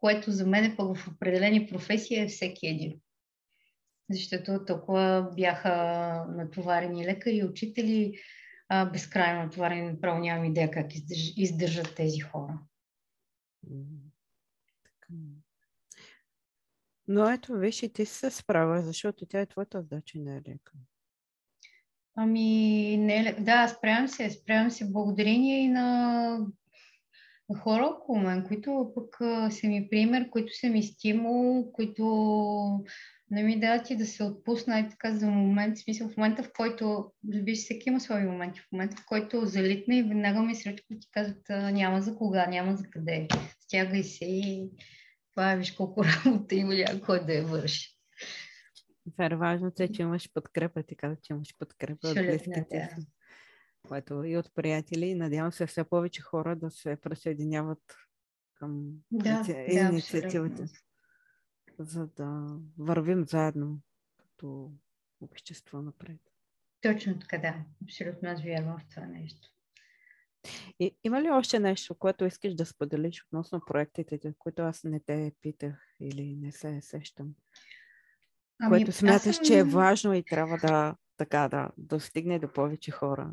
[0.00, 3.00] което за мен е пък в определени професии е всеки един.
[4.10, 5.74] защото толкова бяха
[6.28, 8.18] натоварени лекари и учители,
[8.68, 12.58] а, безкрайно натоварени, право нямам идея как издърж, издържат тези хора.
[17.08, 20.72] Но ето, виж, и ти се справя, защото тя е твоята задача, не е лека.
[22.14, 24.30] Ами, не, да, справям се.
[24.30, 26.46] Справям се благодарение и на
[27.54, 29.16] хора около мен, които пък
[29.52, 32.04] са ми пример, които са ми стимул, които
[33.30, 36.42] не ми дадат и да се отпусна и така за момент, в смисъл в момента,
[36.42, 40.42] в който, разбира се, всеки има свои моменти, в момента, в който залитне и веднага
[40.42, 43.28] ми срещу ти казват няма за кога, няма за къде,
[43.60, 44.70] стягай се и
[45.34, 47.96] това е, виж колко работа има някой да я върши.
[49.12, 52.88] Това е важно, че имаш подкрепа, ти казват, че имаш подкрепа от близките да
[53.90, 55.06] което и от приятели.
[55.06, 57.96] И надявам се все повече хора да се присъединяват
[58.54, 63.80] към да, инициативата, да, за да вървим заедно
[64.18, 64.72] като
[65.20, 66.20] общество напред.
[66.82, 67.64] Точно така, да.
[67.84, 69.48] Абсолютно аз вярвам в това нещо.
[70.80, 75.32] И, има ли още нещо, което искаш да споделиш относно проектите, които аз не те
[75.40, 77.34] питах или не се сещам?
[78.62, 79.44] Ами, което смяташ, съм...
[79.44, 83.30] че е важно и трябва да, така, да достигне до повече хора?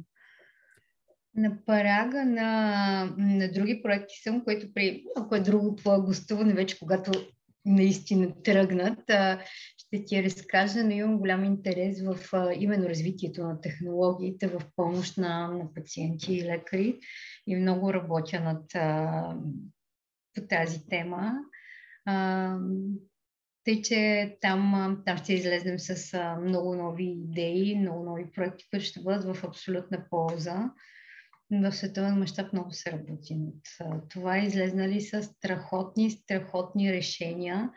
[1.37, 7.11] На парага на, на други проекти съм, които при, ако е друго гостуване, вече когато
[7.65, 8.99] наистина тръгнат,
[9.77, 12.17] ще ти разкажа, но имам голям интерес в
[12.59, 16.99] именно развитието на технологиите в помощ на, на пациенти и лекари.
[17.47, 18.63] И много работя над
[20.35, 21.33] по тази тема.
[23.63, 29.01] Тъй, че там, там ще излезнем с много нови идеи, много нови проекти, които ще
[29.01, 30.71] бъдат в абсолютна полза
[31.51, 34.37] в световен мащаб много се работи над това.
[34.37, 37.69] Излезнали са страхотни, страхотни решения,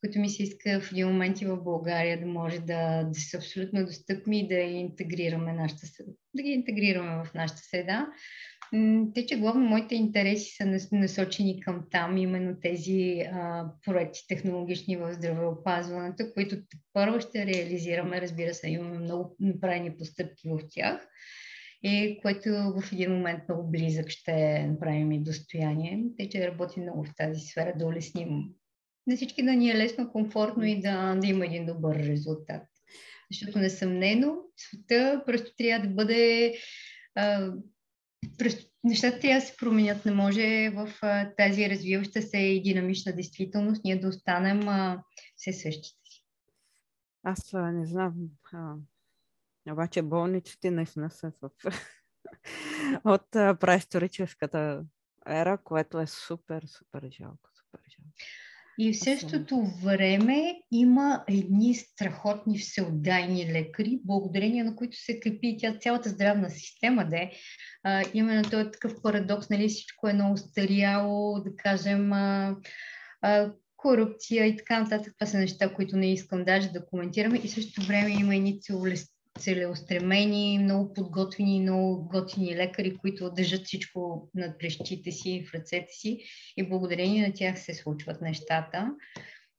[0.00, 3.36] които ми се иска в един момент и в България да може да, да са
[3.36, 5.86] абсолютно достъпни и да интегрираме нашата,
[6.34, 8.08] да ги интегрираме в нашата среда.
[9.14, 15.12] Те, че главно моите интереси са насочени към там, именно тези а, проекти технологични в
[15.12, 16.56] здравеопазването, които
[16.92, 18.20] първо ще реализираме.
[18.20, 21.08] Разбира се, имаме много направени постъпки в тях
[21.82, 26.04] и което в един момент много близък ще направим и достояние.
[26.18, 28.44] Тъй, че работи много в тази сфера да улесним
[29.06, 32.62] на всички да ни е лесно, комфортно и да, да има един добър резултат.
[33.30, 36.54] Защото несъмнено света просто трябва да бъде
[37.14, 37.52] а,
[38.38, 40.04] просто нещата трябва да се променят.
[40.04, 45.02] Не може в а, тази развиваща се и динамична действителност ние да останем а,
[45.36, 46.24] все същите си.
[47.22, 48.14] Аз а, не знам.
[48.52, 48.74] А,
[49.70, 51.50] обаче болниците наистина са в...
[53.04, 54.84] от праисторическата
[55.26, 57.50] ера, което е супер, супер жалко.
[57.54, 58.12] Супер жалко.
[58.78, 65.78] И в същото време има едни страхотни всеотдайни лекари, благодарение на които се крепи тя
[65.78, 67.30] цялата здравна система, де.
[67.82, 72.56] А, именно този такъв парадокс, нали, всичко е много старяло, да кажем, а,
[73.22, 75.14] а, корупция и така нататък.
[75.18, 77.40] Това са неща, които не искам даже да коментираме.
[77.44, 78.60] И в същото време има едни
[79.38, 86.24] целеустремени, много подготвени, много готини лекари, които държат всичко над плещите си, в ръцете си
[86.56, 88.94] и благодарение на тях се случват нещата.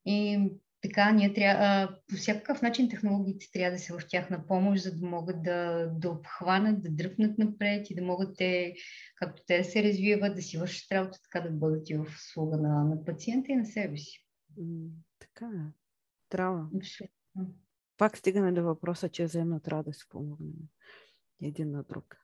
[0.05, 0.39] И
[0.81, 5.07] така, ние трябва, по всякакъв начин технологиите трябва да са в тяхна помощ, за да
[5.07, 8.75] могат да, да обхванат, да дръпнат напред и да могат те,
[9.15, 12.57] както те да се развиват, да си вършат работа, така да бъдат и в услуга
[12.57, 14.25] на, на пациента и на себе си.
[15.19, 15.71] така е.
[16.29, 16.67] Трябва
[17.97, 20.53] пак стигаме до въпроса, че взаимно трябва да се помогнем
[21.41, 22.17] един на друг.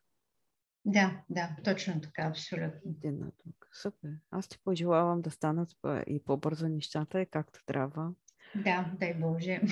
[0.86, 2.92] Да, да, точно така, абсолютно.
[2.98, 3.68] Един на друг.
[3.82, 4.10] Супер.
[4.32, 5.70] Аз ти пожелавам да станат
[6.08, 8.12] и по-бързо нещата, и както трябва.
[8.56, 9.62] Да, дай Боже.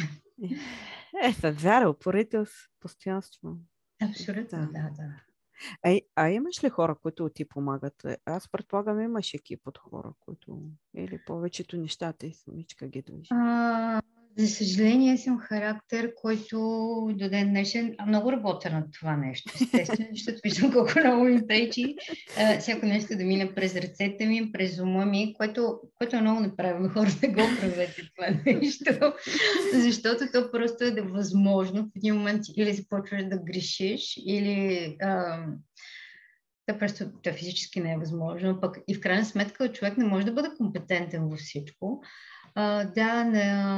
[1.23, 2.45] Е, с вяра, упорител,
[2.79, 3.57] постоянство.
[4.01, 4.89] Абсолютно, да, да.
[4.97, 5.21] да.
[5.83, 8.05] А, а имаш ли хора, които ти помагат?
[8.25, 10.61] Аз предполагам, имаш екип от хора, които...
[10.95, 13.27] Или повечето нещата и самичка ги движи.
[13.31, 14.01] А,
[14.37, 16.57] за съжаление, съм характер, който
[17.13, 19.53] до ден днешен много работя над това нещо.
[19.61, 21.95] Естествено, защото виждам колко много ми пречи
[22.59, 26.89] всяко нещо да мине през ръцете ми, през ума ми, което, което е много неправилно.
[26.89, 29.13] Хора, не го правете това нещо.
[29.73, 34.95] Защото то просто е възможно в един момент или започваш да грешиш, или
[36.69, 38.61] да просто да физически не е възможно.
[38.61, 42.03] Пък и в крайна сметка човек не може да бъде компетентен във всичко.
[42.95, 43.23] Да,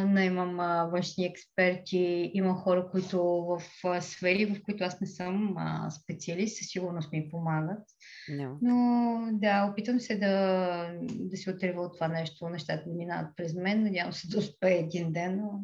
[0.05, 0.57] наемам
[0.91, 3.61] външни експерти, има хора, които в
[4.01, 5.55] сфери, в които аз не съм
[6.03, 7.83] специалист, със сигурност ми помагат.
[8.31, 8.57] No.
[8.61, 13.53] Но да, опитвам се да, да се отрева от това нещо, нещата да минават през
[13.53, 15.63] мен, надявам се да успея един ден, но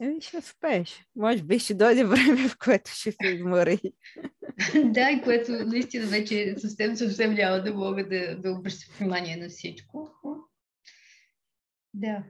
[0.00, 1.06] Еми, ще успееш.
[1.16, 3.80] Може би ще дойде време, в което ще се измори.
[4.84, 9.48] да, и което наистина вече съвсем, съвсем няма да мога да, да обръщам внимание на
[9.48, 10.10] всичко.
[11.94, 12.24] Да.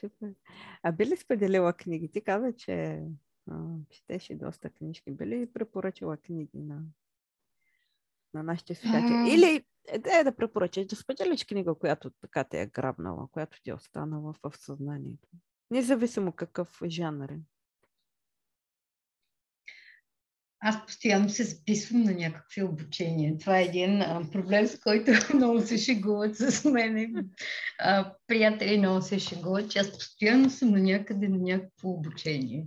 [0.00, 0.34] Супер.
[0.82, 2.08] А би ли споделила книги?
[2.08, 3.02] Ти каза, че
[3.50, 5.10] а, четеше доста книжки.
[5.10, 6.82] Би ли препоръчала книги на,
[8.34, 9.34] на нашите слушатели?
[9.34, 9.64] Или
[10.18, 14.34] е да препоръчаш да споделиш книга, която така те е грабнала, която ти е останала
[14.42, 15.28] в съзнанието.
[15.70, 17.40] Независимо какъв жанр е.
[20.64, 23.38] Аз постоянно се записвам на някакви обучения.
[23.38, 27.30] Това е един а, проблем, с който много се шегуват с мен.
[27.78, 32.66] А, приятели много се шегуват, че аз постоянно съм на някъде на някакво обучение.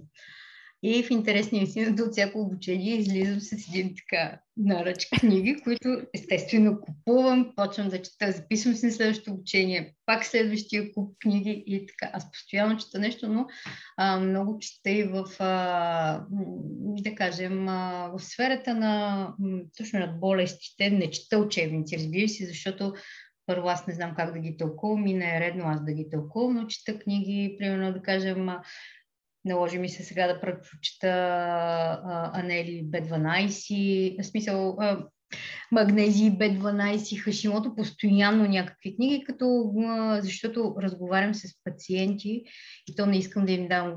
[0.87, 6.81] И в интересния истина от всяко обучение излизам с един така наръч книги, които естествено
[6.81, 12.11] купувам, почвам да чета, записвам си на следващото обучение, пак следващия куп книги и така.
[12.13, 13.47] Аз постоянно чета нещо, но
[13.97, 16.25] а, много чета и в, а,
[17.01, 19.33] да кажем, а, в сферата на
[19.77, 22.93] точно на болестите, не чета учебници, разбира се, защото
[23.45, 26.09] първо аз не знам как да ги тълкувам и не е редно аз да ги
[26.09, 28.49] тълкувам, но чета книги, примерно да кажем
[29.45, 31.09] Наложи ми се сега да прочета
[32.33, 35.05] Анели Б12, в смисъл а,
[35.71, 39.73] Магнезии Б12, Хашимото, постоянно някакви книги, като,
[40.21, 42.43] защото разговарям с пациенти
[42.87, 43.95] и то не искам да им дам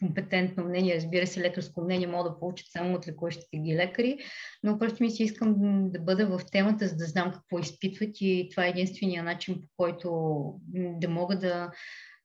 [0.00, 4.18] компетентно мнение, разбира се, лекарско мнение мога да получат само от лекуващите ги лекари,
[4.62, 5.54] но просто ми си искам
[5.90, 9.68] да бъда в темата, за да знам какво изпитват и това е единствения начин, по
[9.76, 10.10] който
[10.74, 11.70] да мога да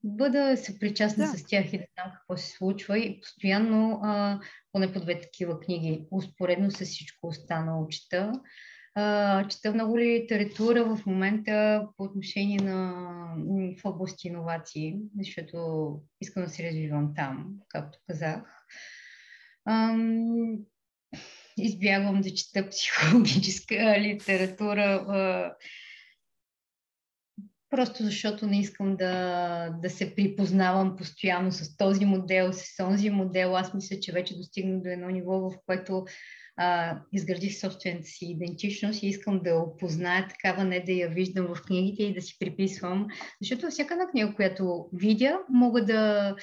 [0.04, 1.38] бъда съпричастна да.
[1.38, 4.40] с тях и да знам какво се случва и постоянно а,
[4.72, 8.34] поне по две такива книги, успоредно с всичко останало чета.
[8.96, 13.12] А, чета много литература в момента по отношение на
[13.82, 18.42] в области иновации, защото искам да се развивам там, както казах.
[19.66, 20.58] Ам,
[21.58, 24.84] избягвам да чета психологическа литература.
[24.84, 25.56] А,
[27.72, 33.56] просто защото не искам да, да се припознавам постоянно с този модел, с този модел.
[33.56, 36.06] Аз мисля, че вече достигна до едно ниво, в което
[36.58, 41.62] а, изградих собствената си идентичност и искам да опозная такава, не да я виждам в
[41.62, 43.08] книгите и да си приписвам.
[43.42, 46.36] Защото всяка една книга, която видя, мога да,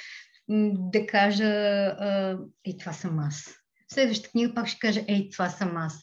[0.72, 3.54] да кажа а, и това съм аз.
[3.90, 6.02] В следващата книга пак ще кажа, ей, това съм аз.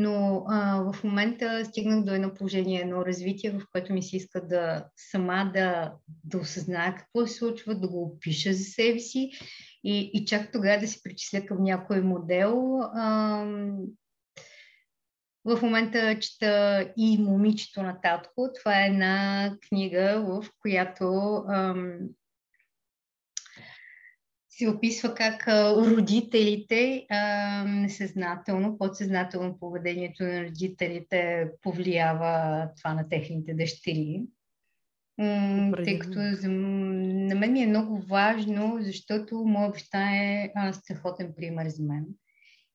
[0.00, 4.46] Но а, в момента стигнах до едно положение, едно развитие, в което ми се иска
[4.46, 5.92] да сама да,
[6.24, 9.30] да осъзная какво се случва, да го опиша за себе си
[9.84, 12.80] и, и чак тогава да се причисля към някой модел.
[12.94, 13.44] А,
[15.44, 18.48] в момента чета и Момичето на татко.
[18.58, 21.98] Това е една книга, в която ам,
[24.60, 34.22] се описва как родителите а, несъзнателно, подсъзнателно поведението на родителите повлиява това на техните дъщери.
[35.18, 40.72] М- тъй като за, на мен ми е много важно, защото моя баща е а,
[40.72, 42.06] страхотен пример за мен.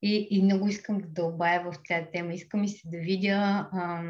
[0.02, 2.34] И, и много искам да дълбая в тази тема.
[2.34, 4.04] Искам и се да видя а,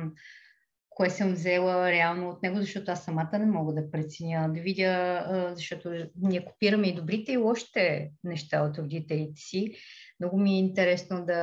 [0.95, 5.25] кое съм взела реално от него, защото аз самата не мога да преценя, да видя,
[5.55, 5.91] защото
[6.21, 9.75] ние копираме и добрите и лошите неща от родителите си.
[10.19, 11.41] Много ми е интересно да,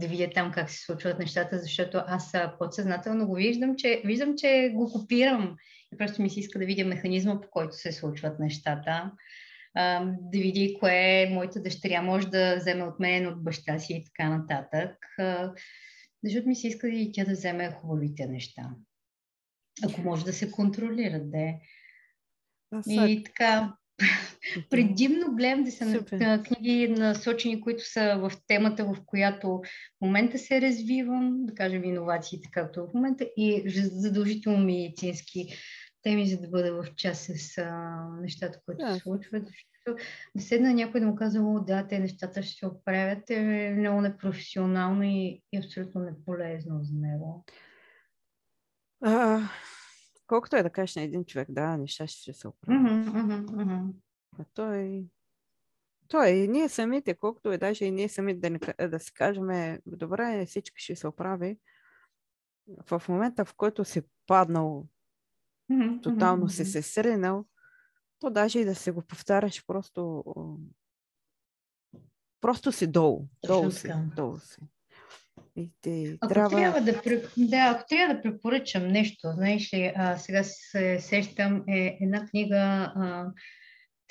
[0.00, 4.72] да видя там как се случват нещата, защото аз подсъзнателно го виждам, че, виждам, че
[4.74, 5.56] го копирам.
[5.94, 9.12] И просто ми се иска да видя механизма, по който се случват нещата.
[10.06, 14.28] Да види кое моята дъщеря може да вземе от мен, от баща си и така
[14.28, 14.96] нататък
[16.26, 18.70] защото ми се иска и тя да вземе хубавите неща.
[19.84, 21.60] Ако може да се контролират, да е.
[22.88, 23.76] И така,
[24.70, 30.38] предимно гледам да са на книги насочени, които са в темата, в която в момента
[30.38, 35.48] се развивам, да кажем иновациите, както в момента, и задължително медицински
[36.02, 38.94] теми, за да бъда в час с а, нещата, които да.
[38.94, 39.48] се случват.
[39.86, 43.74] Защото да седна някой да му казва, о, да, те нещата ще се оправят, е
[43.78, 47.44] много непрофесионално и, и абсолютно неполезно за него.
[49.00, 49.40] А,
[50.26, 52.82] колкото е да кажеш на един човек, да, неща ще се оправят.
[52.82, 53.92] Mm-hmm, mm-hmm, mm-hmm.
[54.38, 55.04] А той...
[56.08, 60.46] Той, и ние самите, колкото е даже и ние самите да, да си кажем, добре,
[60.46, 61.58] всички ще се оправи,
[62.90, 64.86] в момента, в който си паднал
[65.70, 66.02] Mm-hmm.
[66.02, 67.44] Тотално си се сринал,
[68.18, 70.24] то даже и да се го повтаряш, просто
[72.40, 73.28] просто си долу.
[73.46, 74.60] Долу си, долу си.
[75.56, 76.56] И те, ако, трябва...
[76.56, 76.92] Трябва да,
[77.36, 82.92] да, ако трябва да препоръчам нещо, знаеш ли, а, сега се сещам, е една книга,
[82.96, 83.32] а,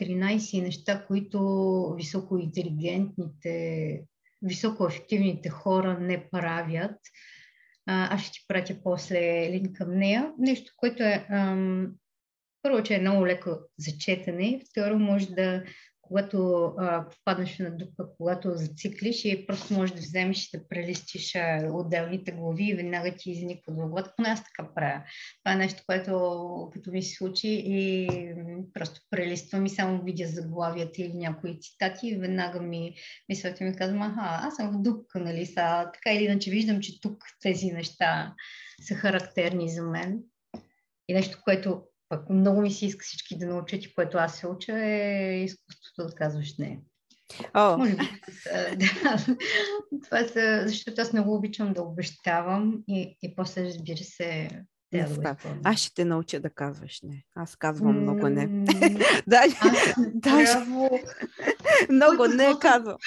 [0.01, 4.01] 13 неща, които високоинтелигентните,
[4.41, 6.99] високоефективните хора не правят.
[7.85, 10.31] А, аз ще ти пратя после линк към нея.
[10.39, 11.91] Нещо, което е ам,
[12.65, 15.63] първо, че е много леко за четене, второ може да
[16.07, 21.35] когато а, попаднеш на дупка, когато зациклиш и просто можеш да вземеш и да прелистиш
[21.35, 24.13] а, отделните глави и веднага ти изниква в главата.
[24.17, 25.03] Поне аз така правя.
[25.43, 28.07] Това е нещо, което като ми се случи и
[28.73, 32.95] просто прелиствам и само видя заглавията или някои цитати и веднага ми
[33.29, 35.89] мислята ми казвам, аха, аз съм в дупка, нали са.
[35.93, 38.33] Така или иначе виждам, че тук тези неща
[38.81, 40.19] са характерни за мен.
[41.07, 44.47] И нещо, което пък много ми се иска всички да научат и което аз се
[44.47, 46.79] уча е изкуството да казваш не.
[47.53, 47.77] О.
[47.77, 48.03] Може би.
[48.75, 49.25] Да,
[50.03, 54.49] това са, защото аз много обичам да обещавам и, и после, разбира се,
[54.93, 57.23] да Аз ще те науча да казваш не.
[57.35, 58.65] Аз казвам много не.
[59.27, 59.55] даже,
[60.13, 60.57] даже
[61.89, 62.97] много не казвам.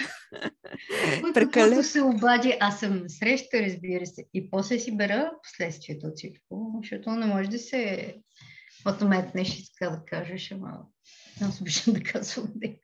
[1.34, 4.24] Прекалено се обади, аз съм среща, разбира се.
[4.34, 8.14] И после си бера последствието от всичко, защото не може да се
[8.86, 10.86] отметнеш и така да кажеш, ама
[11.42, 12.80] аз обичам да казвам не.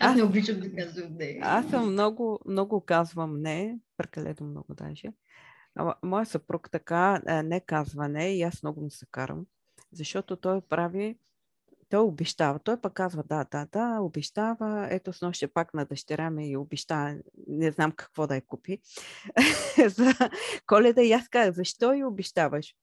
[0.00, 1.38] Аз, аз не обичам да казвам не.
[1.42, 5.12] Аз съм много, много казвам не, прекалено много даже.
[6.02, 9.46] Моя съпруг така не казва не и аз много му се карам,
[9.92, 11.18] защото той прави
[11.88, 12.58] той обещава.
[12.58, 14.88] Той пък казва, да, да, да, обещава.
[14.90, 17.16] Ето с нощи пак на дъщеря ми и обещава,
[17.48, 18.78] не знам какво да я купи.
[19.86, 20.12] за
[20.66, 22.74] коледа и аз казах, защо и обещаваш?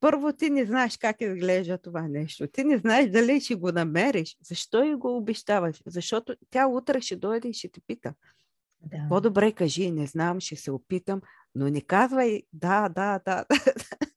[0.00, 2.46] Първо ти не знаеш как изглежда това нещо.
[2.46, 4.36] Ти не знаеш дали ще го намериш.
[4.42, 5.82] Защо и го обещаваш?
[5.86, 8.14] Защото тя утре ще дойде и ще те пита.
[8.80, 9.06] Да.
[9.08, 11.20] По-добре кажи, не знам, ще се опитам,
[11.54, 13.44] но не казвай да, да, да.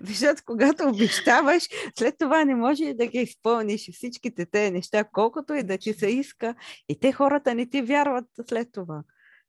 [0.00, 1.62] Защото когато обещаваш,
[1.98, 6.06] след това не може да ги изпълниш всичките те неща, колкото и да ти се
[6.06, 6.54] иска.
[6.88, 9.02] И те хората не ти вярват след това.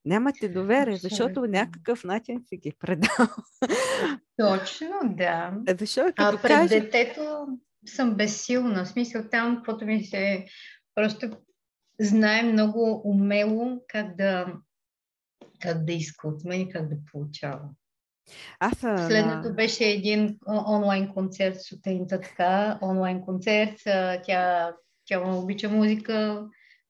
[0.06, 3.28] Нямате доверие, защото някакъв начин си ги предал.
[4.38, 5.54] Точно, да.
[5.80, 6.80] Защото, а пред каже...
[6.80, 7.48] детето
[7.86, 8.86] съм безсилна.
[8.86, 10.46] В смисъл там, каквото ми се...
[10.96, 11.30] Просто
[12.00, 14.54] знае много умело как да,
[15.60, 17.70] как да иска от мен и как да получава.
[18.60, 23.76] Аз, Последното беше един онлайн концерт сутринта така, онлайн концерт.
[24.26, 24.72] Тя,
[25.06, 26.46] тя му обича музика,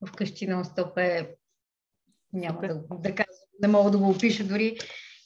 [0.08, 1.36] вкъщи на стоп е
[2.34, 4.78] няма да, да казвам, не мога да го опиша дори.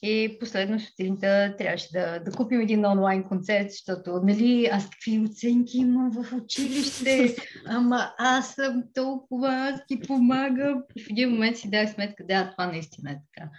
[0.04, 5.78] И последно сутринта трябваше да, да купим един онлайн концерт, защото, нали, аз какви оценки
[5.78, 7.36] имам в училище,
[7.68, 10.84] ама аз съм толкова, аз ти помагам.
[10.96, 13.50] И в един момент си дах сметка, да, това наистина е така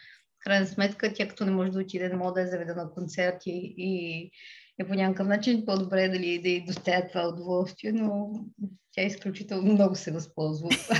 [0.45, 3.75] крайна сметка, тя като не може да отиде, не може да е заведа на концерти
[3.77, 4.31] и
[4.79, 8.31] е по някакъв начин по-добре дали да й доставя това удоволствие, но
[8.93, 10.97] тя изключително много се възползва от това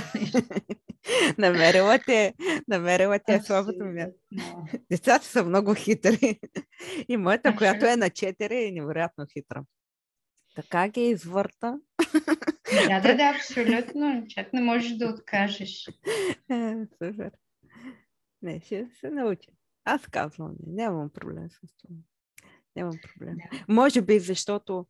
[1.37, 2.33] намерила те,
[2.67, 4.19] намерила те слабото място.
[4.91, 6.39] Децата са много хитри.
[7.09, 9.63] И моята, която е на 4, е невероятно хитра.
[10.55, 11.79] Така ги извърта.
[12.87, 14.23] Да, да, да, абсолютно.
[14.29, 15.87] Чак не можеш да откажеш.
[16.51, 17.31] Е, супер.
[18.43, 19.51] Не, ще се науча.
[19.85, 21.95] Аз казвам, не, нямам проблем с това.
[22.75, 23.35] Нямам проблем.
[23.35, 23.73] Да.
[23.73, 24.85] Може би, защото,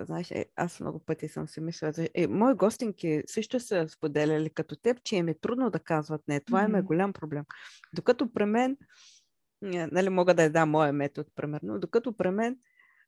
[0.00, 4.76] знаеш, е, аз много пъти съм си мисля, е, мои гостинки също са споделяли като
[4.76, 6.40] теб, че им е трудно да казват не.
[6.40, 6.78] Това mm-hmm.
[6.78, 7.44] е голям проблем.
[7.94, 8.76] Докато при мен,
[9.62, 12.58] нали, мога да я дам моя метод, примерно, докато при мен,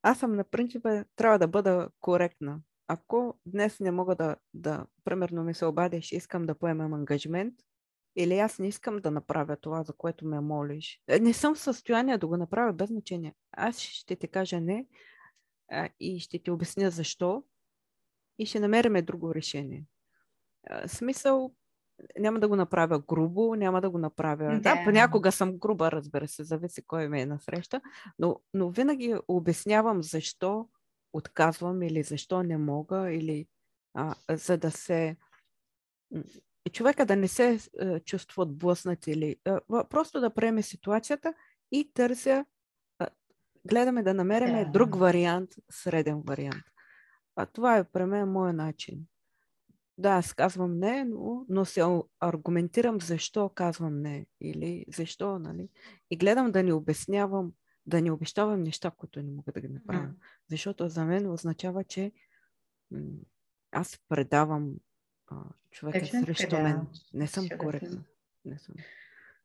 [0.03, 2.61] аз съм на принципа, трябва да бъда коректна.
[2.89, 7.55] Ако днес не мога да, да примерно ми се обадиш, искам да поемам ангажмент,
[8.17, 11.01] или аз не искам да направя това, за което ме молиш.
[11.09, 13.35] Е, не съм в състояние да го направя без значение.
[13.53, 14.87] Аз ще ти кажа не
[15.71, 17.45] а, и ще ти обясня защо
[18.39, 19.85] и ще намериме друго решение.
[20.67, 21.55] А, смисъл,
[22.19, 24.61] няма да го направя грубо, няма да го направя...
[24.61, 27.81] Да, да понякога съм груба, разбира се, зависи кой ме е насреща,
[28.19, 30.69] но, но винаги обяснявам защо
[31.13, 33.47] отказвам или защо не мога, или
[33.95, 35.17] а, за да се
[36.69, 39.53] човека да не се е, чувства отблъснат или е,
[39.91, 41.35] просто да приеме ситуацията
[41.73, 42.45] и търся,
[43.03, 43.07] е,
[43.69, 44.71] гледаме да намерим да.
[44.71, 46.65] друг вариант, среден вариант.
[47.37, 49.07] А това е при мен моят начин.
[49.99, 55.69] Да, аз казвам не, но, но се аргументирам защо казвам не или защо, нали?
[56.11, 57.53] И гледам да ни обяснявам,
[57.87, 60.07] да ни обещавам неща, които не мога да ги направя.
[60.07, 60.15] Mm.
[60.51, 62.13] Защото за мен означава, че
[62.91, 63.01] м-
[63.73, 64.75] аз предавам
[65.71, 66.63] човека е срещу да.
[66.63, 66.87] мен.
[67.15, 68.03] Не съм коректна.
[68.45, 68.75] Не съм.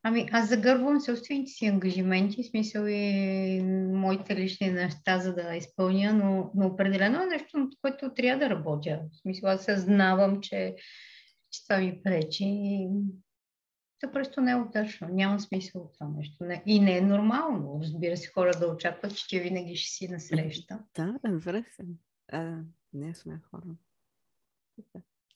[0.03, 3.61] Ами, аз загърбвам собствените си ангажименти, в смисъл и
[3.93, 8.49] моите лични неща, за да изпълня, но, но определено е нещо, над което трябва да
[8.49, 8.99] работя.
[9.13, 10.75] В смисъл, аз съзнавам, че
[11.55, 12.87] че това ми пречи.
[13.99, 15.07] То просто не е удачно.
[15.07, 16.43] Няма смисъл от това нещо.
[16.43, 16.63] Не.
[16.65, 17.79] И не е нормално.
[17.83, 20.79] Разбира се, хора да очакват, че ти винаги ще си насреща.
[20.95, 21.83] Да, разбира се.
[22.27, 22.57] А,
[22.93, 23.75] не сме хора.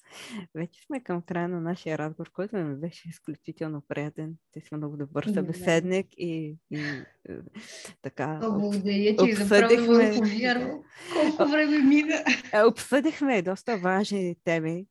[0.55, 4.35] Вече сме към края на нашия разговор, който ми беше изключително приятен.
[4.51, 6.79] Ти си много добър събеседник и, и
[7.29, 7.39] е,
[8.01, 8.39] така.
[8.41, 10.11] Благодаря ти, обсъдихме...
[10.11, 10.81] да
[11.13, 12.23] Колко време мина.
[12.53, 14.85] Е, обсъдихме доста важни теми.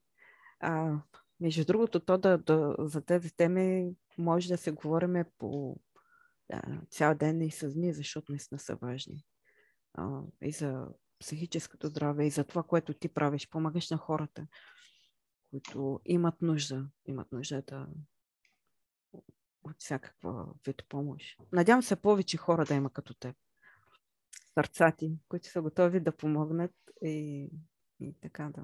[0.61, 0.95] А,
[1.41, 5.77] между другото, то да, да, за тези теми може да се говорим по
[6.51, 9.25] да, цял ден и с дни, защото наистина са важни.
[9.95, 10.87] А, и за
[11.21, 14.47] психическото здраве, и за това, което ти правиш, помагаш на хората
[15.51, 17.87] които имат нужда, имат нужда да
[19.63, 21.39] от всякаква вид помощ.
[21.53, 23.37] Надявам се повече хора да има като теб.
[24.55, 27.49] Сърцати, които са готови да помогнат и,
[28.01, 28.63] и така да,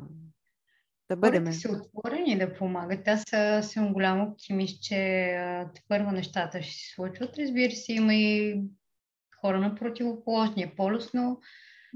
[1.08, 1.44] да бъдем.
[1.44, 3.08] Хората са отворени да помагат.
[3.08, 3.24] Аз
[3.70, 7.38] съм голям оптимист, че първо нещата ще се случват.
[7.38, 8.62] Разбира се, има и
[9.40, 11.40] хора на противоположния полюс, но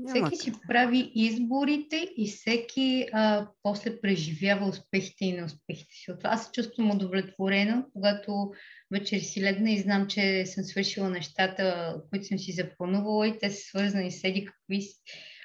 [0.07, 6.11] всеки си прави изборите и всеки а, после преживява успехите и неуспехите си.
[6.11, 8.53] От това аз се чувствам удовлетворена, когато
[8.91, 13.51] вечер си легна и знам, че съм свършила нещата, които съм си запланувала и те
[13.51, 14.89] са свързани с еди какви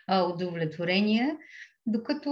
[0.08, 1.38] а, удовлетворения.
[1.86, 2.30] Докато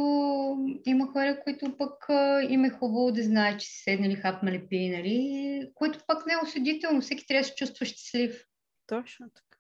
[0.86, 5.72] има хора, които пък а, им е хубаво да знаят, че са седнали, хапнали, пинали,
[5.76, 7.02] което пък не е осъдително.
[7.02, 8.46] Всеки трябва да се чувства щастлив.
[8.88, 9.51] Точно така.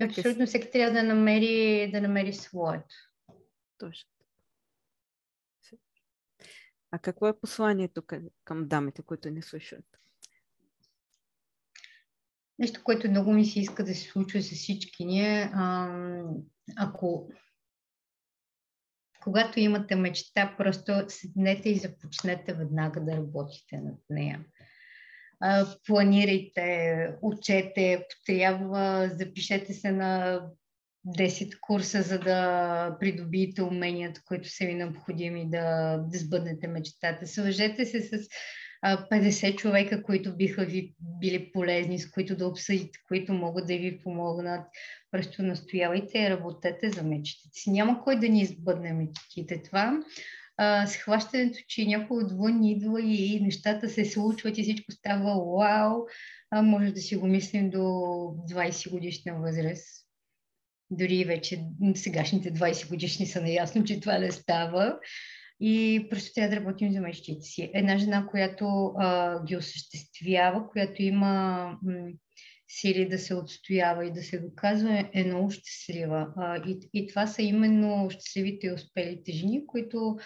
[0.00, 2.94] Абсолютно всеки трябва да намери, да намери своето.
[3.78, 4.10] Точно.
[6.90, 8.02] А какво е посланието
[8.44, 9.84] към дамите, които ни слушат?
[12.58, 15.52] Нещо, което много ми се иска да се случва с всички ние.
[16.76, 17.32] ако
[19.22, 24.44] когато имате мечта, просто седнете и започнете веднага да работите над нея
[25.86, 30.40] планирайте, учете, ако трябва, запишете се на
[31.06, 37.26] 10 курса, за да придобиете уменията, които са ви необходими да, да сбъднете мечтата.
[37.26, 38.28] Свържете се с
[38.84, 44.00] 50 човека, които биха ви били полезни, с които да обсъдите, които могат да ви
[44.02, 44.66] помогнат.
[45.10, 47.70] Просто настоявайте и работете за мечтите си.
[47.70, 49.62] Няма кой да ни избъдне мечтите.
[49.62, 50.00] Това
[50.62, 56.06] а, схващането, че някой отвън идва и нещата се случват и всичко става вау,
[56.50, 60.06] а, може да си го мислим до 20 годишна възраст.
[60.90, 64.98] Дори вече сегашните 20 годишни са наясно, че това не става.
[65.60, 67.70] И просто трябва да работим за мечтите си.
[67.74, 72.10] Една жена, която а, ги осъществява, която има м-
[72.70, 76.32] сили да се отстоява и да се доказва, е много щастлива.
[76.36, 80.18] А, и, и това са именно щастливите и успелите жени, които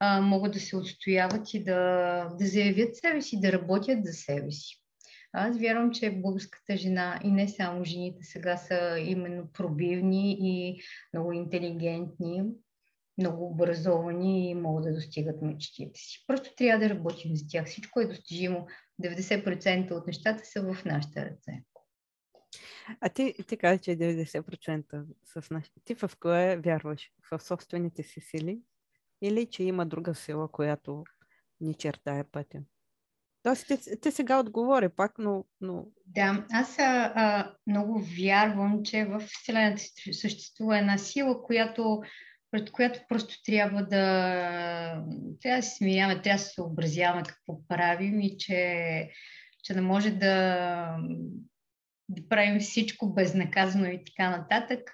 [0.00, 4.50] а, могат да се отстояват и да, да заявят себе си, да работят за себе
[4.50, 4.78] си.
[5.32, 10.80] Аз вярвам, че българската жена и не само жените сега са именно пробивни и
[11.14, 12.42] много интелигентни,
[13.18, 16.24] много образовани и могат да достигат мечтите си.
[16.26, 17.66] Просто трябва да работим за тях.
[17.66, 18.66] Всичко е достижимо.
[19.02, 21.62] 90% от нещата са в нашите ръце.
[23.00, 25.80] А ти, ти каза, че 90% с нашите.
[25.84, 27.10] Ти в кое вярваш?
[27.30, 28.58] В собствените си сили
[29.22, 31.04] или че има друга сила, която
[31.60, 32.58] ни чертае пътя?
[33.42, 35.44] Тоест, ти, ти сега отговори пак, но...
[35.60, 35.86] но...
[36.06, 42.02] Да, аз а, а, много вярвам, че в Вселената съществува една сила, която,
[42.50, 45.04] пред която просто трябва да,
[45.42, 49.10] трябва да се смиряваме, трябва да се съобразяваме какво правим и че,
[49.62, 50.96] че не може да,
[52.08, 54.90] да правим всичко безнаказано и така нататък.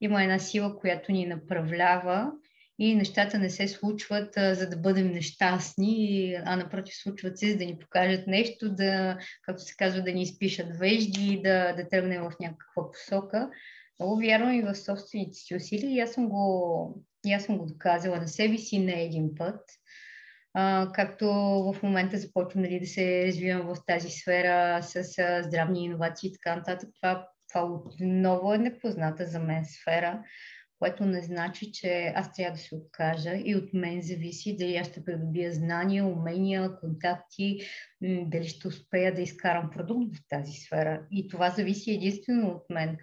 [0.00, 2.32] Има една сила, която ни направлява
[2.78, 7.64] и нещата не се случват за да бъдем нещастни, а напротив случват се за да
[7.64, 12.32] ни покажат нещо, да, както се казва, да ни изпишат вежди, да, да тръгнем в
[12.40, 13.50] някаква посока.
[14.00, 17.66] Много вярвам и в собствените си усилия и аз съм го, и аз съм го
[17.66, 19.60] доказала на себе си не един път.
[20.94, 21.26] Както
[21.72, 26.32] в момента започвам нали, да се развивам в тази сфера с а, здравни иновации и
[26.32, 26.88] така нататък.
[27.00, 30.22] Това, това отново е непозната за мен сфера
[30.78, 34.86] което не значи, че аз трябва да се откажа и от мен зависи дали аз
[34.86, 37.60] ще придобия знания, умения, контакти,
[38.02, 41.06] дали ще успея да изкарам продукт в тази сфера.
[41.10, 42.96] И това зависи единствено от мен.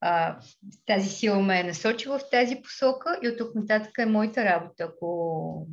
[0.00, 0.40] А,
[0.86, 4.84] тази сила ме е насочила в тази посока и от тук нататък е моята работа.
[4.84, 5.66] Ако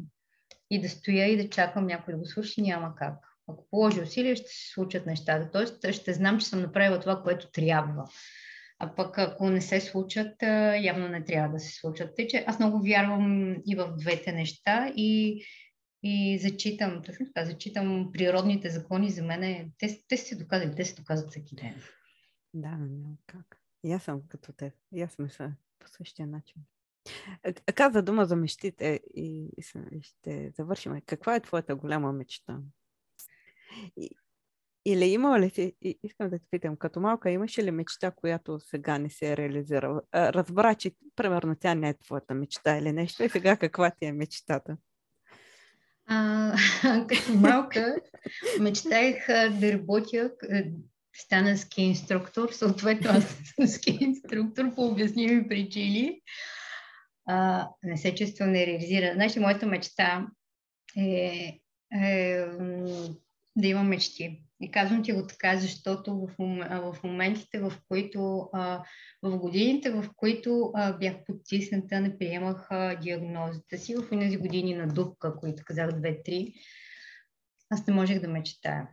[0.69, 3.13] и да стоя и да чакам някой да го слуша, няма как.
[3.47, 5.51] Ако положи усилия, ще се случат нещата.
[5.51, 8.05] Тоест, ще знам, че съм направила това, което трябва.
[8.79, 10.41] А пък ако не се случат,
[10.81, 12.15] явно не трябва да се случат.
[12.15, 15.43] Тъй, че аз много вярвам и в двете неща и,
[16.03, 19.71] и зачитам, точно така, зачитам природните закони за мен.
[19.77, 21.81] Те, те се доказали, те се доказват всеки ден.
[22.53, 23.57] Да, няма как.
[23.83, 24.71] И аз съм като те.
[24.95, 26.61] И аз мисля по същия начин.
[27.75, 29.49] Каза дума за мечтите и,
[30.01, 31.01] ще завършим.
[31.05, 32.59] Каква е твоята голяма мечта?
[34.85, 35.73] Или има ли си,
[36.03, 40.01] искам да те питам, като малка имаше ли мечта, която сега не се е реализирала?
[40.13, 44.11] Разбра, че примерно тя не е твоята мечта или нещо и сега каква ти е
[44.11, 44.77] мечтата?
[46.05, 46.55] А,
[47.09, 47.95] като малка
[48.59, 49.25] мечтаях
[49.59, 50.31] да работя,
[51.15, 56.21] стана ски инструктор, съответно аз съм ски инструктор по обясними причини.
[57.25, 59.13] А, не се чувствам нереализирана.
[59.13, 60.27] Значи, моята мечта
[60.97, 61.59] е,
[62.01, 62.45] е
[63.55, 64.41] да имам мечти.
[64.61, 66.35] И казвам ти го така, защото в,
[66.93, 68.49] в моментите, в които,
[69.23, 72.67] в годините, в които бях потисната, не приемах
[73.01, 76.53] диагнозата си, в тези години на дупка, които казах 2-3,
[77.69, 78.87] аз не можех да мечтая.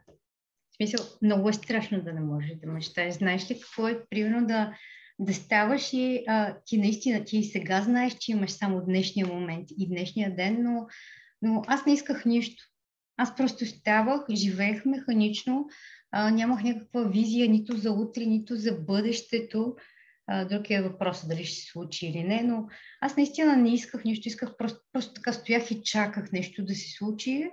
[0.71, 3.15] В смисъл, много е страшно да не можеш да мечтаеш.
[3.15, 4.77] Знаеш ли какво е, примерно, да,
[5.24, 9.69] да ставаш и а, ти наистина, ти и сега знаеш, че имаш само днешния момент
[9.78, 10.86] и днешния ден, но,
[11.43, 12.65] но аз не исках нищо.
[13.16, 15.66] Аз просто ставах, живеех механично,
[16.11, 19.77] а, нямах някаква визия нито за утре, нито за бъдещето.
[20.27, 22.66] А, друг е въпрос дали ще се случи или не, но
[23.01, 26.90] аз наистина не исках нищо, исках просто, просто така стоях и чаках нещо да се
[26.90, 27.51] случи.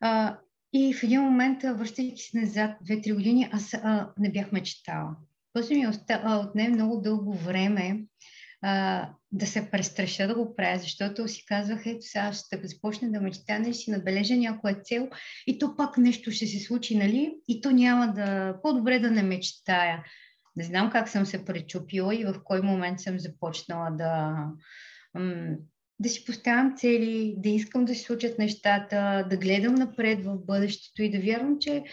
[0.00, 0.38] А,
[0.72, 5.16] и в един момент, връщайки се назад, две-три години, аз а, не бях мечтала.
[5.52, 5.86] После ми
[6.24, 8.00] отне много дълго време
[8.62, 13.20] а, да се престраша да го правя, защото си казвах, ето сега ще започна да
[13.20, 15.08] мечтая, и си набележа някоя цел
[15.46, 17.34] и то пак нещо ще се случи, нали?
[17.48, 18.56] И то няма да...
[18.62, 20.04] По-добре да не мечтая.
[20.56, 24.34] Не знам как съм се пречупила и в кой момент съм започнала да,
[25.98, 31.02] да си поставям цели, да искам да се случат нещата, да гледам напред в бъдещето
[31.02, 31.84] и да вярвам, че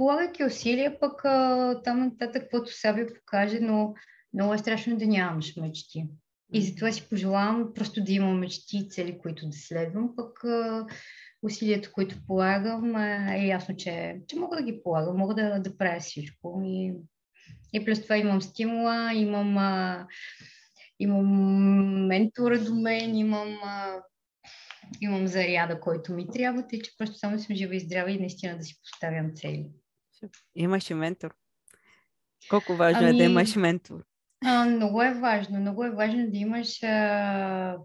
[0.00, 1.22] полагайки усилия, пък
[1.84, 3.94] там нататък каквото Саби покаже, но
[4.34, 6.06] много е страшно да нямаш мечти.
[6.52, 10.44] И затова си пожелавам просто да имам мечти и цели, които да следвам, пък
[11.42, 16.00] усилията, които полагам, е ясно, че, че мога да ги полагам, мога да, да правя
[16.00, 16.62] всичко.
[16.64, 16.92] И,
[17.72, 20.06] и плюс това имам стимула, имам, а,
[20.98, 21.26] имам
[22.06, 24.02] ментора до мен, имам, а,
[25.00, 28.56] имам заряда, който ми трябва, тъй че просто само съм жива и здрава и наистина
[28.56, 29.70] да си поставям цели.
[30.54, 31.34] Имаш и ментор.
[32.50, 34.04] Колко важно ами, е да ами, имаш ментор?
[34.44, 35.60] А, много е важно.
[35.60, 37.78] Много е важно да имаш а,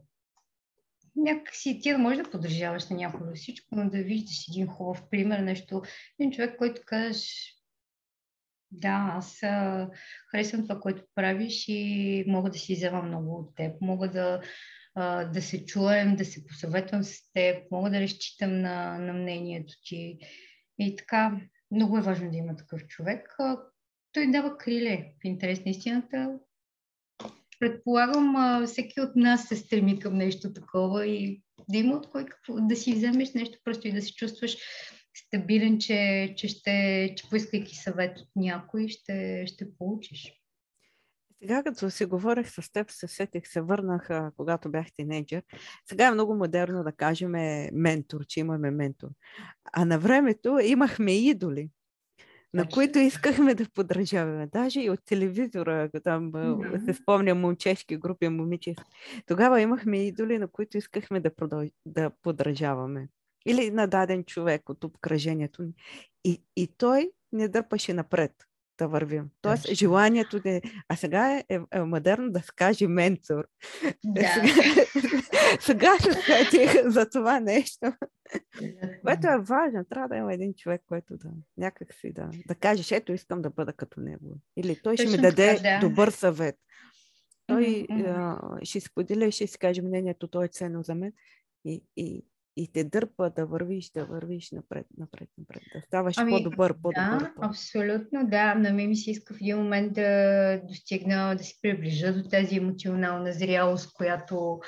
[1.16, 5.40] някакси ти да можеш да поддържаваш на някого всичко, но да виждаш един хубав пример,
[5.40, 5.82] нещо,
[6.20, 7.56] един човек, който кажеш
[8.72, 9.90] да, аз а,
[10.32, 13.82] харесвам това, което правиш и мога да си взема много от теб.
[13.82, 14.42] Мога да,
[14.96, 19.74] а, да се чуем, да се посъветвам с теб, мога да разчитам на, на мнението
[19.84, 20.18] ти.
[20.80, 21.42] И така,
[21.72, 23.36] много е важно да има такъв човек.
[24.14, 26.40] Той дава криле в интерес на истината.
[27.60, 32.76] Предполагам, всеки от нас се стреми към нещо такова и да има от кой да
[32.76, 34.58] си вземеш нещо просто и да се чувстваш
[35.16, 40.45] стабилен, че, че, ще, че поискайки съвет от някой, ще, ще получиш.
[41.42, 45.44] Сега, като си говорех с теб, се сетих, се върнах, когато бях тинейджър.
[45.90, 47.32] Сега е много модерно да кажем
[47.74, 49.10] ментор, че имаме ментор.
[49.74, 51.70] А на времето имахме идоли
[52.56, 54.48] на които искахме да подражаваме.
[54.48, 56.32] Даже и от телевизора, там
[56.86, 58.76] се спомня момчешки групи, момиче.
[59.26, 61.70] Тогава имахме идоли, на които искахме да, продълж...
[61.86, 63.08] да подражаваме.
[63.46, 65.74] Или на даден човек от обкръжението ни.
[66.24, 68.32] И, и той не дърпаше напред
[68.78, 69.30] да вървим.
[69.42, 69.76] Тоест, Точно.
[69.76, 70.62] желанието да...
[70.88, 73.48] А сега е, е, е модерно да се каже ментор.
[74.06, 74.28] Да.
[75.60, 77.94] Сега, сега се сетих за това нещо.
[79.06, 79.86] Което е важно.
[79.90, 83.50] Трябва да има един човек, който да някак си да, да каже, ето искам да
[83.50, 84.38] бъда като него.
[84.58, 85.90] Или той Точно ще ми даде така, да.
[85.90, 86.56] добър съвет.
[87.48, 88.08] Той mm-hmm.
[88.08, 91.14] а, ще споделя, ще си каже мнението, той е ценно за мен.
[91.66, 92.26] И, и,
[92.58, 97.20] и те дърпа да вървиш, да вървиш напред, напред, напред, да ставаш ами, по-добър, по-добър.
[97.20, 98.56] Да, абсолютно, да.
[98.56, 102.58] На мен ми се иска в един момент да достигна, да се приближа до тази
[102.58, 104.60] емоционална зрялост, която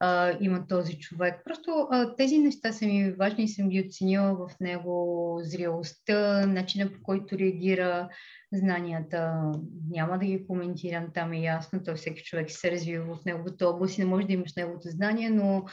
[0.00, 1.40] а, има този човек.
[1.44, 5.38] Просто а, тези неща са ми важни и съм ги оценила в него.
[5.42, 8.08] Зрялостта, начина по който реагира,
[8.52, 9.52] знанията.
[9.90, 11.82] Няма да ги коментирам, там е ясно.
[11.84, 15.30] Той всеки човек се развива в неговата област и не може да имаш неговото знание,
[15.30, 15.64] но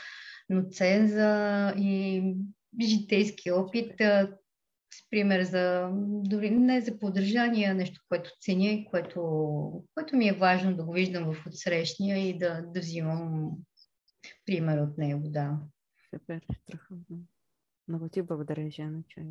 [0.49, 2.23] но ценза и
[2.81, 3.91] житейски опит
[4.93, 10.27] с пример за, дори не за поддържание, а нещо, което ценя и което, което ми
[10.27, 13.51] е важно да го виждам в отсрещния и да, да взимам
[14.45, 15.59] пример от него, да.
[16.09, 17.19] Супер, страхотно.
[17.87, 19.25] Много ти благодаря, Жена, че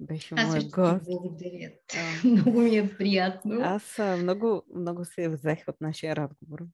[0.00, 1.04] беше Аз моят гост.
[1.04, 1.72] благодаря.
[2.24, 3.60] много ми е приятно.
[3.62, 6.66] Аз а, много, много се взех от нашия разговор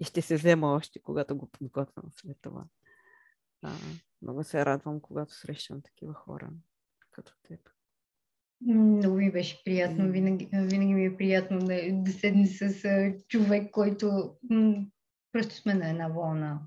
[0.00, 2.64] и ще се взема още, когато го подготвям след това.
[3.64, 3.72] А,
[4.22, 6.50] много се радвам, когато срещам такива хора
[7.10, 7.60] като теб.
[8.66, 10.12] Много ми беше приятно.
[10.12, 12.74] Винаги, винаги ми е приятно да, да седне с
[13.28, 14.86] човек, който м-
[15.32, 16.60] просто сме на една вълна.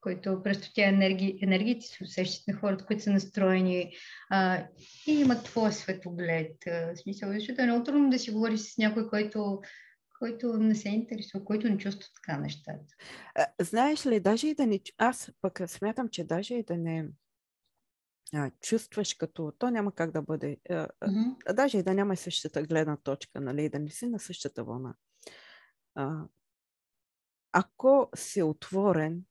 [0.00, 3.92] Който просто тя енергия, енергиите се усещат на хората, които са настроени
[4.30, 4.66] а,
[5.06, 6.66] и имат твоя светоглед.
[6.66, 9.60] А, смисъл, защото е много трудно да си говориш с някой, който
[10.18, 12.94] който не се интересува, който не чувства така нещата.
[13.60, 14.80] Знаеш ли, даже и да не...
[14.98, 17.08] Аз пък смятам, че даже и да не
[18.32, 19.52] а, чувстваш като...
[19.58, 20.56] То няма как да бъде...
[20.70, 21.52] А, mm-hmm.
[21.52, 24.94] Даже и да няма същата гледна точка, нали, да не си на същата вълна.
[25.94, 26.24] А,
[27.52, 29.24] ако си отворен,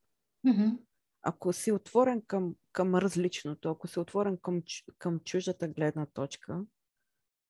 [0.48, 0.80] mm-hmm.
[1.22, 4.62] ако си отворен към, към различното, ако си отворен към,
[4.98, 6.62] към чуждата гледна точка,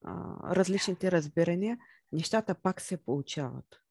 [0.03, 1.78] а, различните разбирания,
[2.11, 3.82] нещата пак се получават.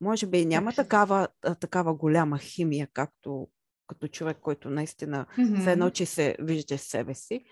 [0.00, 1.28] Може би няма такава,
[1.60, 3.48] такава голяма химия, както
[3.86, 5.64] като човек, който наистина mm-hmm.
[5.64, 7.44] се едно, че се вижда себе си,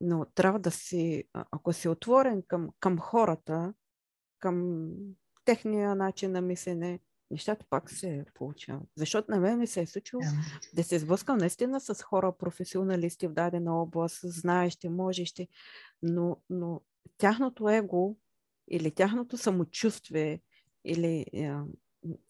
[0.00, 3.74] но трябва да си, ако си отворен към, към хората,
[4.38, 4.82] към
[5.44, 7.00] техния начин на мислене,
[7.30, 8.88] нещата пак се получават.
[8.96, 10.74] Защото на мен ми се е случило yeah.
[10.74, 15.48] да се сблъскам наистина с хора, професионалисти в дадена област, знаещи, можещи,
[16.02, 16.80] но, но
[17.18, 18.16] тяхното его
[18.72, 20.40] или тяхното самочувствие
[20.84, 21.64] или а,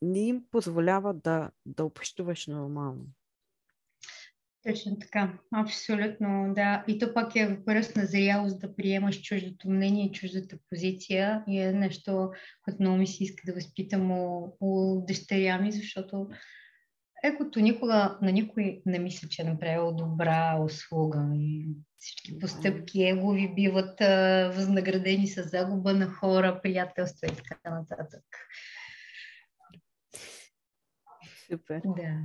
[0.03, 3.07] не им позволява да, да общуваш нормално.
[4.67, 6.85] Точно така, абсолютно, да.
[6.89, 11.73] И то пак е въпрос на зрялост да приемаш чуждото мнение чуждата позиция и е
[11.73, 12.31] нещо,
[12.65, 16.29] което много ми се иска да възпитам у, у дъщеря ми, защото
[17.23, 21.31] егото никога на никой не мисля, че е направил добра услуга.
[21.35, 21.69] И
[21.99, 28.25] всички постъпки егови биват а, възнаградени с загуба на хора, приятелства и така нататък.
[31.51, 31.81] Супер.
[31.85, 32.19] Да.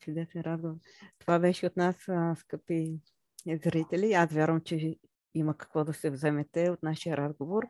[0.00, 0.76] Чудесен разговор.
[1.18, 1.96] Това беше от нас,
[2.36, 3.00] скъпи
[3.46, 4.12] зрители.
[4.12, 4.96] Аз вярвам, че
[5.34, 7.64] има какво да се вземете от нашия разговор.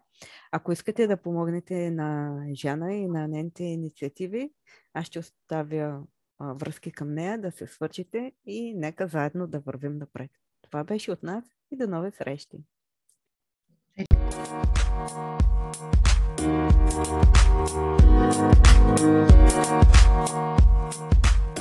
[0.52, 4.50] Ако искате да помогнете на Жана и на нейните инициативи,
[4.94, 6.02] аз ще оставя
[6.40, 10.30] връзки към нея, да се свършите и нека заедно да вървим напред.
[10.62, 12.58] Това беше от нас и до нови срещи!
[13.98, 14.06] Thank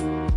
[0.00, 0.29] you.